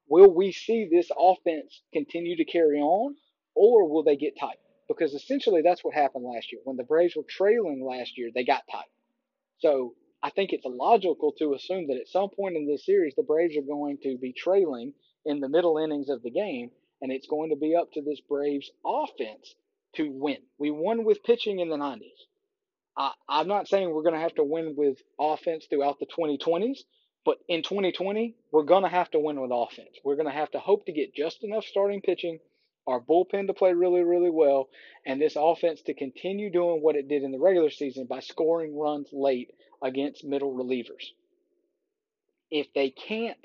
[0.08, 3.16] will we see this offense continue to carry on,
[3.56, 4.58] or will they get tight?
[4.88, 6.62] Because essentially that's what happened last year.
[6.64, 8.90] When the Braves were trailing last year, they got tight.
[9.60, 13.22] So, I think it's logical to assume that at some point in this series, the
[13.22, 14.94] Braves are going to be trailing
[15.24, 18.22] in the middle innings of the game and it's going to be up to this
[18.22, 19.54] Braves offense
[19.96, 20.38] to win.
[20.58, 22.00] We won with pitching in the 90s.
[22.98, 26.80] I, I'm not saying we're going to have to win with offense throughout the 2020s,
[27.26, 29.98] but in 2020, we're going to have to win with offense.
[30.04, 32.40] We're going to have to hope to get just enough starting pitching,
[32.88, 34.70] our bullpen to play really, really well,
[35.06, 38.78] and this offense to continue doing what it did in the regular season by scoring
[38.78, 39.50] runs late
[39.84, 41.12] against middle relievers.
[42.52, 43.44] If they can't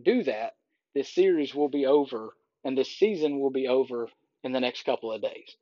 [0.00, 0.56] do that,
[0.94, 4.08] this series will be over and this season will be over
[4.42, 5.54] in the next couple of days.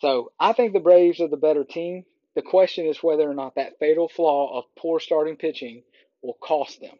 [0.00, 2.04] So I think the Braves are the better team.
[2.34, 5.82] The question is whether or not that fatal flaw of poor starting pitching
[6.22, 6.96] will cost them.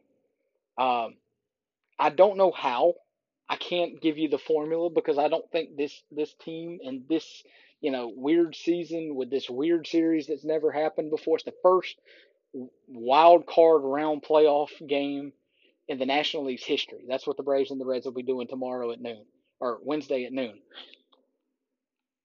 [0.79, 1.15] Um,
[1.99, 2.95] I don't know how.
[3.49, 7.43] I can't give you the formula because I don't think this this team and this
[7.81, 11.37] you know weird season with this weird series that's never happened before.
[11.37, 11.97] It's the first
[12.89, 15.33] wild card round playoff game
[15.89, 17.05] in the National League's history.
[17.09, 19.25] That's what the Braves and the Reds will be doing tomorrow at noon
[19.61, 20.59] or Wednesday at noon.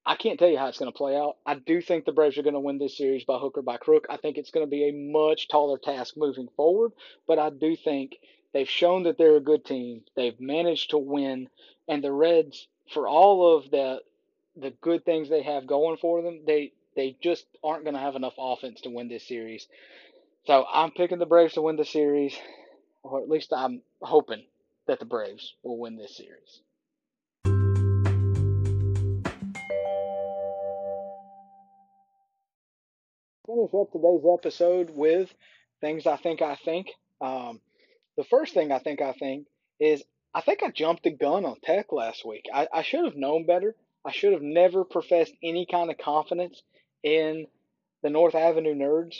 [0.08, 1.36] I can't tell you how it's going to play out.
[1.44, 3.76] I do think the Braves are going to win this series by hook or by
[3.76, 4.06] crook.
[4.08, 6.92] I think it's going to be a much taller task moving forward,
[7.26, 8.16] but I do think
[8.54, 10.04] they've shown that they're a good team.
[10.16, 11.50] They've managed to win,
[11.88, 14.00] and the Reds, for all of the
[14.56, 18.16] the good things they have going for them, they they just aren't going to have
[18.16, 19.68] enough offense to win this series.
[20.46, 22.34] So I'm picking the Braves to win the series,
[23.02, 24.44] or at least I'm hoping
[24.86, 26.62] that the Braves will win this series.
[33.48, 35.32] Finish up today's episode with
[35.80, 36.88] things I think I think.
[37.20, 37.60] Um,
[38.16, 39.46] the first thing I think I think
[39.80, 40.02] is
[40.34, 42.44] I think I jumped the gun on Tech last week.
[42.52, 43.74] I, I should have known better.
[44.04, 46.62] I should have never professed any kind of confidence
[47.02, 47.46] in
[48.02, 49.16] the North Avenue Nerds.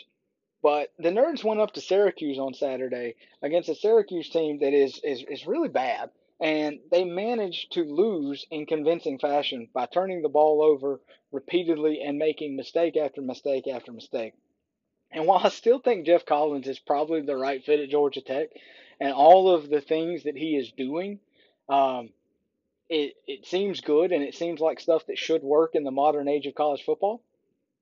[0.62, 5.00] But the Nerds went up to Syracuse on Saturday against a Syracuse team that is,
[5.02, 6.10] is, is really bad.
[6.40, 11.00] And they managed to lose in convincing fashion by turning the ball over
[11.32, 14.34] repeatedly and making mistake after mistake after mistake.
[15.10, 18.50] And while I still think Geoff Collins is probably the right fit at Georgia Tech,
[19.00, 21.20] and all of the things that he is doing,
[21.68, 22.10] um,
[22.88, 26.28] it it seems good and it seems like stuff that should work in the modern
[26.28, 27.22] age of college football.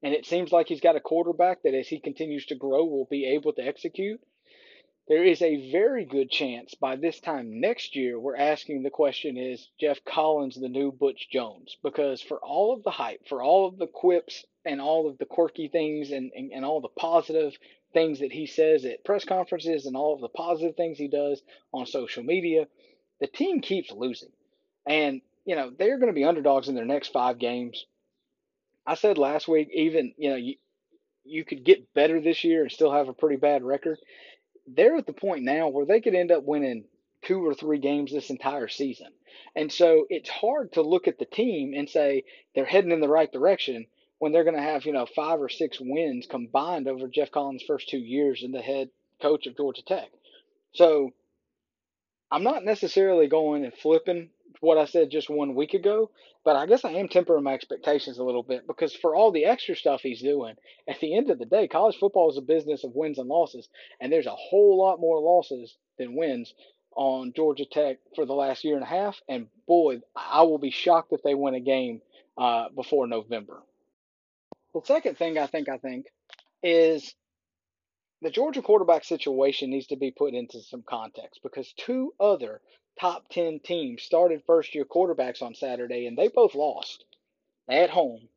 [0.02, 3.06] And it seems like he's got a quarterback that, as he continues to grow, will
[3.10, 4.20] be able to execute
[5.08, 9.36] there is a very good chance by this time next year we're asking the question
[9.36, 11.76] is Geoff Collins the new Butch Jones?
[11.82, 15.24] Because for all of the hype, for all of the quips and all of the
[15.24, 17.56] quirky things and, and, and all the positive
[17.92, 21.40] things that he says at press conferences and all of the positive things he does
[21.72, 22.66] on social media,
[23.20, 24.32] the team keeps losing.
[24.86, 27.86] And, you know, they're going to be underdogs in their next five games.
[28.84, 30.56] I said last week, even, you know, you,
[31.24, 33.98] you could get better this year and still have a pretty bad record.
[34.66, 36.84] They're at the point now where they could end up winning
[37.22, 39.08] two or three games this entire season.
[39.54, 43.08] And so it's hard to look at the team and say they're heading in the
[43.08, 43.86] right direction
[44.18, 47.62] when they're going to have, you know, five or six wins combined over Geoff Collins'
[47.66, 48.88] first two years in the head
[49.20, 50.08] coach of Georgia Tech.
[50.72, 51.12] So
[52.30, 54.30] I'm not necessarily going and flipping
[54.60, 56.10] what I said just one week ago,
[56.44, 59.44] but I guess I am tempering my expectations a little bit because for all the
[59.44, 60.54] extra stuff he's doing,
[60.88, 63.68] at the end of the day, college football is a business of wins and losses,
[64.00, 66.54] and there's a whole lot more losses than wins
[66.96, 69.20] on Georgia Tech for the last year and a half.
[69.28, 72.00] And boy, I will be shocked if they win a game
[72.38, 73.62] uh, before November.
[74.74, 76.06] The second thing I think I think
[76.62, 77.14] is
[78.22, 82.60] the Georgia quarterback situation needs to be put into some context because two other
[83.00, 87.04] top 10 teams started first year quarterbacks on Saturday and they both lost
[87.68, 88.28] at home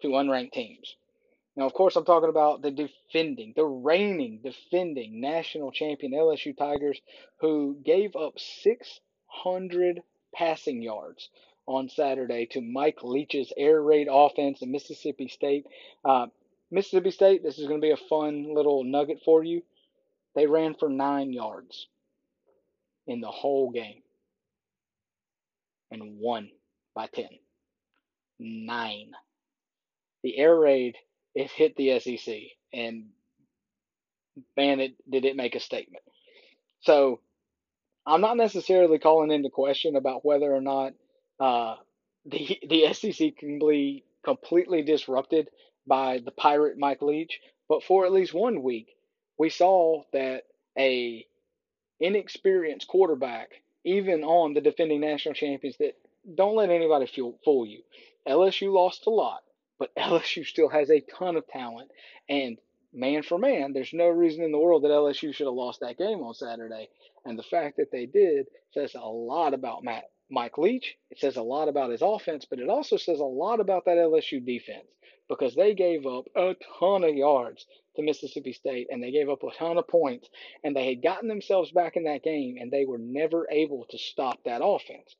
[0.00, 0.96] to unranked teams.
[1.56, 7.00] Now, of course, I'm talking about the defending, the reigning, defending national champion LSU Tigers,
[7.40, 10.02] who gave up 600
[10.32, 11.28] passing yards
[11.66, 15.66] on Saturday to Mike Leach's air raid offense in Mississippi State.
[16.04, 16.28] Uh,
[16.70, 19.62] Mississippi State, this is going to be a fun little nugget for you.
[20.34, 21.88] They ran for nine yards
[23.08, 24.02] in the whole game
[25.90, 26.50] and won
[26.94, 27.26] by 10.
[28.38, 29.12] Nine.
[30.22, 30.96] The air raid
[31.34, 32.36] it hit the SEC,
[32.72, 33.06] and
[34.56, 36.02] man, it did it make a statement.
[36.80, 37.20] So
[38.06, 40.94] I'm not necessarily calling into question about whether or not
[41.38, 41.76] uh,
[42.26, 45.48] the the SEC can be completely disrupted
[45.86, 48.88] by the pirate Mike Leach, but for at least one week,
[49.38, 50.42] we saw that
[50.76, 51.26] a
[52.00, 53.50] inexperienced quarterback,
[53.84, 55.96] even on the defending national champions, that
[56.34, 57.06] don't let anybody
[57.44, 57.82] fool you.
[58.26, 59.42] LSU lost a lot
[59.78, 61.90] but LSU still has a ton of talent.
[62.28, 62.58] And
[62.92, 65.98] man for man, there's no reason in the world that LSU should have lost that
[65.98, 66.88] game on Saturday.
[67.24, 70.96] And the fact that they did says a lot about Matt Mike Leach.
[71.10, 73.96] It says a lot about his offense, but it also says a lot about that
[73.96, 74.86] LSU defense
[75.28, 77.66] because they gave up a ton of yards
[77.96, 80.28] to Mississippi State and they gave up a ton of points
[80.64, 83.98] and they had gotten themselves back in that game and they were never able to
[83.98, 85.16] stop that offense.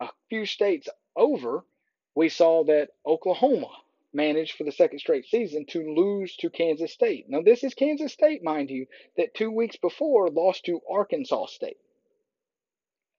[0.00, 1.64] A few states over,
[2.14, 3.70] we saw that Oklahoma
[4.12, 7.26] managed for the second straight season to lose to Kansas State.
[7.28, 8.86] Now, this is Kansas State, mind you,
[9.16, 11.76] that two weeks before lost to Arkansas State.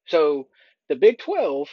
[0.08, 0.48] So
[0.90, 1.70] the Big 12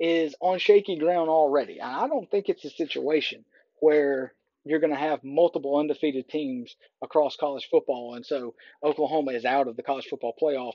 [0.00, 1.78] is on shaky ground already.
[1.78, 3.44] And I don't think it's a situation
[3.80, 4.32] where
[4.64, 8.14] you're going to have multiple undefeated teams across college football.
[8.14, 10.74] And so Oklahoma is out of the college football playoff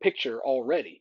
[0.00, 1.00] picture already.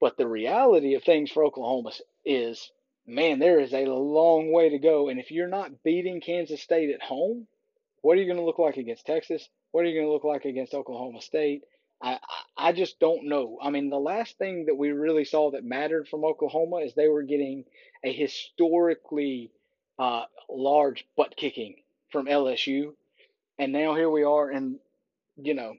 [0.00, 1.92] But the reality of things for Oklahoma
[2.24, 2.70] is,
[3.06, 5.08] man, there is a long way to go.
[5.08, 7.46] And if you're not beating Kansas State at home,
[8.00, 9.46] what are you going to look like against Texas?
[9.72, 11.62] What are you going to look like against Oklahoma State?
[12.02, 12.18] I,
[12.56, 13.58] I just don't know.
[13.62, 17.08] I mean, the last thing that we really saw that mattered from Oklahoma is they
[17.08, 17.64] were getting
[18.04, 19.50] a historically
[19.98, 21.76] uh, large butt kicking
[22.10, 22.94] from LSU.
[23.58, 24.78] And now here we are in,
[25.36, 25.74] you know,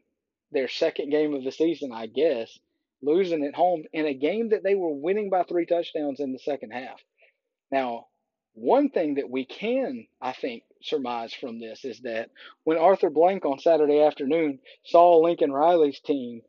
[0.52, 2.60] their second game of the season, I guess
[3.02, 6.40] losing at home in a game that they were winning by three touchdowns in the
[6.40, 7.02] second half.
[7.72, 8.08] Now,
[8.54, 12.30] one thing that we can, I think, surmise from this is that
[12.64, 16.42] when Arthur Blank on Saturday afternoon saw Lincoln Riley's team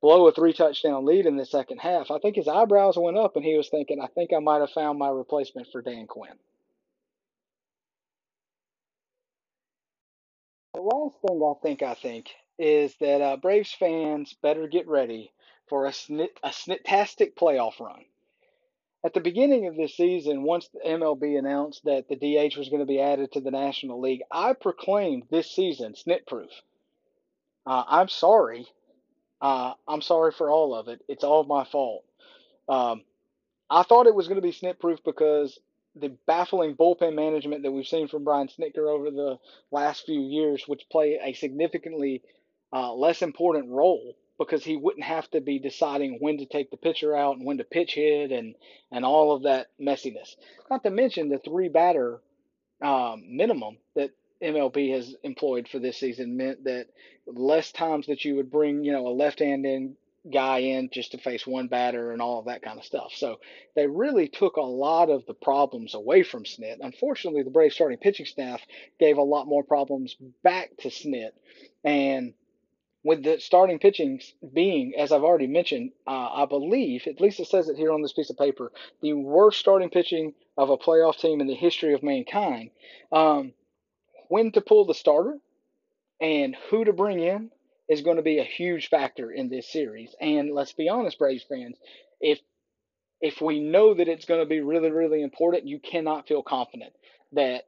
[0.00, 3.36] blow a three touchdown lead in the second half, I think his eyebrows went up
[3.36, 6.38] and he was thinking, I think I might have found my replacement for Dan Quinn.
[10.74, 15.32] The last thing I think I think is that uh, Braves fans better get ready
[15.68, 18.04] for a, snit, a snittastic playoff run.
[19.02, 22.80] At the beginning of this season, once the MLB announced that the DH was going
[22.80, 26.50] to be added to the National League, I proclaimed this season snit proof.
[27.66, 28.66] Uh, I'm sorry.
[29.40, 31.00] Uh, I'm sorry for all of it.
[31.08, 32.04] It's all my fault.
[32.68, 33.02] Um,
[33.70, 35.58] I thought it was going to be snit proof because
[35.96, 39.38] the baffling bullpen management that we've seen from Brian Snitker over the
[39.70, 42.22] last few years, which play a significantly
[42.72, 46.76] uh, less important role because he wouldn't have to be deciding when to take the
[46.78, 48.54] pitcher out and when to pitch hit and
[48.90, 50.34] and all of that messiness.
[50.70, 52.20] Not to mention the three batter
[52.82, 54.10] um, minimum that
[54.42, 56.86] MLB has employed for this season meant that
[57.26, 59.94] less times that you would bring you know a left hand in
[60.32, 63.12] guy in just to face one batter and all of that kind of stuff.
[63.14, 63.40] So
[63.74, 66.76] they really took a lot of the problems away from Snit.
[66.80, 68.60] Unfortunately, the Braves starting pitching staff
[68.98, 71.30] gave a lot more problems back to Snit.
[71.84, 72.34] And
[73.02, 74.20] with the starting pitching
[74.52, 78.02] being, as I've already mentioned, uh, I believe, at least it says it here on
[78.02, 81.94] this piece of paper, the worst starting pitching of a playoff team in the history
[81.94, 82.70] of mankind.
[83.10, 83.54] Um,
[84.28, 85.38] when to pull the starter
[86.20, 87.50] and who to bring in
[87.88, 90.14] is going to be a huge factor in this series.
[90.20, 91.76] And let's be honest, Braves fans,
[92.20, 92.38] if
[93.20, 96.92] if we know that it's going to be really, really important, you cannot feel confident
[97.32, 97.64] that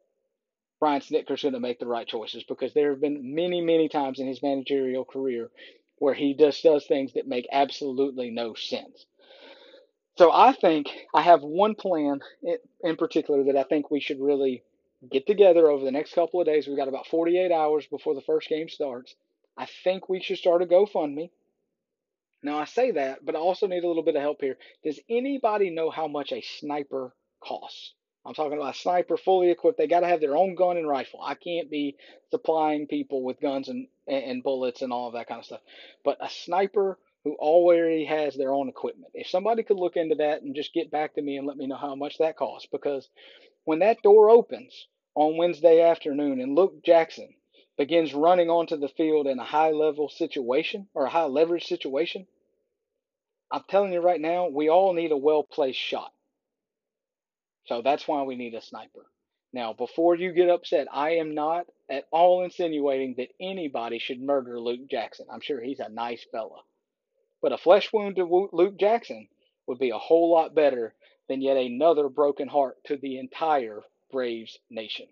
[0.83, 4.19] Brian Snitker's going to make the right choices because there have been many, many times
[4.19, 5.49] in his managerial career
[5.99, 9.07] where he just does things that make absolutely no sense.
[10.19, 12.19] So I think I have one plan
[12.83, 14.65] in particular that I think we should really
[15.09, 16.67] get together over the next couple of days.
[16.67, 19.15] We've got about 48 hours before the first game starts.
[19.57, 21.31] I think we should start a GoFundMe.
[22.43, 24.57] Now I say that, but I also need a little bit of help here.
[24.83, 27.95] Does anybody know how much a sniper costs?
[28.25, 29.79] I'm talking about a sniper fully equipped.
[29.79, 31.21] They got to have their own gun and rifle.
[31.23, 31.97] I can't be
[32.31, 35.61] supplying people with guns and, and bullets and all of that kind of stuff.
[36.05, 39.13] But a sniper who already has their own equipment.
[39.15, 41.67] If somebody could look into that and just get back to me and let me
[41.67, 43.09] know how much that costs, because
[43.65, 47.35] when that door opens on Wednesday afternoon and Luke Jackson
[47.77, 52.27] begins running onto the field in a high level situation or a high leverage situation,
[53.51, 56.13] I'm telling you right now, we all need a well placed shot.
[57.67, 59.07] So that's why we need a sniper.
[59.53, 64.59] Now, before you get upset, I am not at all insinuating that anybody should murder
[64.59, 65.27] Luke Jackson.
[65.31, 66.63] I'm sure he's a nice fella.
[67.43, 69.29] But a flesh wound to Luke Jackson
[69.67, 70.95] would be a whole lot better
[71.29, 75.07] than yet another broken heart to the entire Braves nation.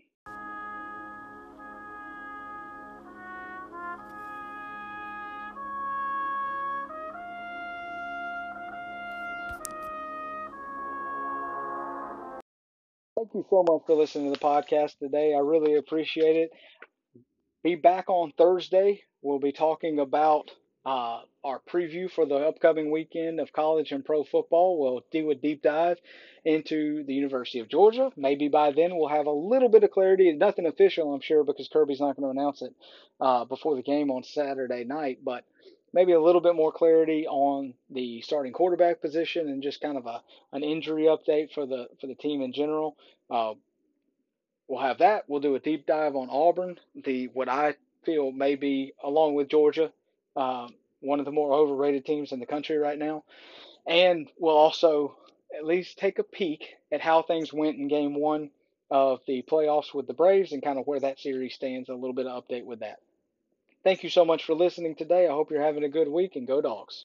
[13.32, 15.34] Thank you so much for listening to the podcast today.
[15.34, 16.50] I really appreciate it.
[17.62, 19.02] Be back on Thursday.
[19.22, 20.50] We'll be talking about
[20.84, 24.80] uh, our preview for the upcoming weekend of college and pro football.
[24.80, 25.98] We'll do a deep dive
[26.44, 28.10] into the University of Georgia.
[28.16, 30.32] Maybe by then we'll have a little bit of clarity.
[30.32, 32.74] Nothing official, I'm sure, because Kirby's not going to announce it
[33.20, 35.18] uh, before the game on Saturday night.
[35.22, 35.44] But
[35.92, 40.06] maybe a little bit more clarity on the starting quarterback position and just kind of
[40.06, 40.22] a
[40.52, 42.96] an injury update for the for the team in general.
[43.30, 43.54] Uh,
[44.68, 45.24] we'll have that.
[45.28, 47.74] We'll do a deep dive on Auburn, the what I
[48.04, 49.92] feel may be along with Georgia,
[50.36, 53.24] um, one of the more overrated teams in the country right now,
[53.86, 55.16] and we'll also
[55.56, 58.50] at least take a peek at how things went in Game One
[58.90, 61.88] of the playoffs with the Braves and kind of where that series stands.
[61.88, 62.98] A little bit of update with that.
[63.84, 65.26] Thank you so much for listening today.
[65.26, 66.98] I hope you're having a good week and go dogs.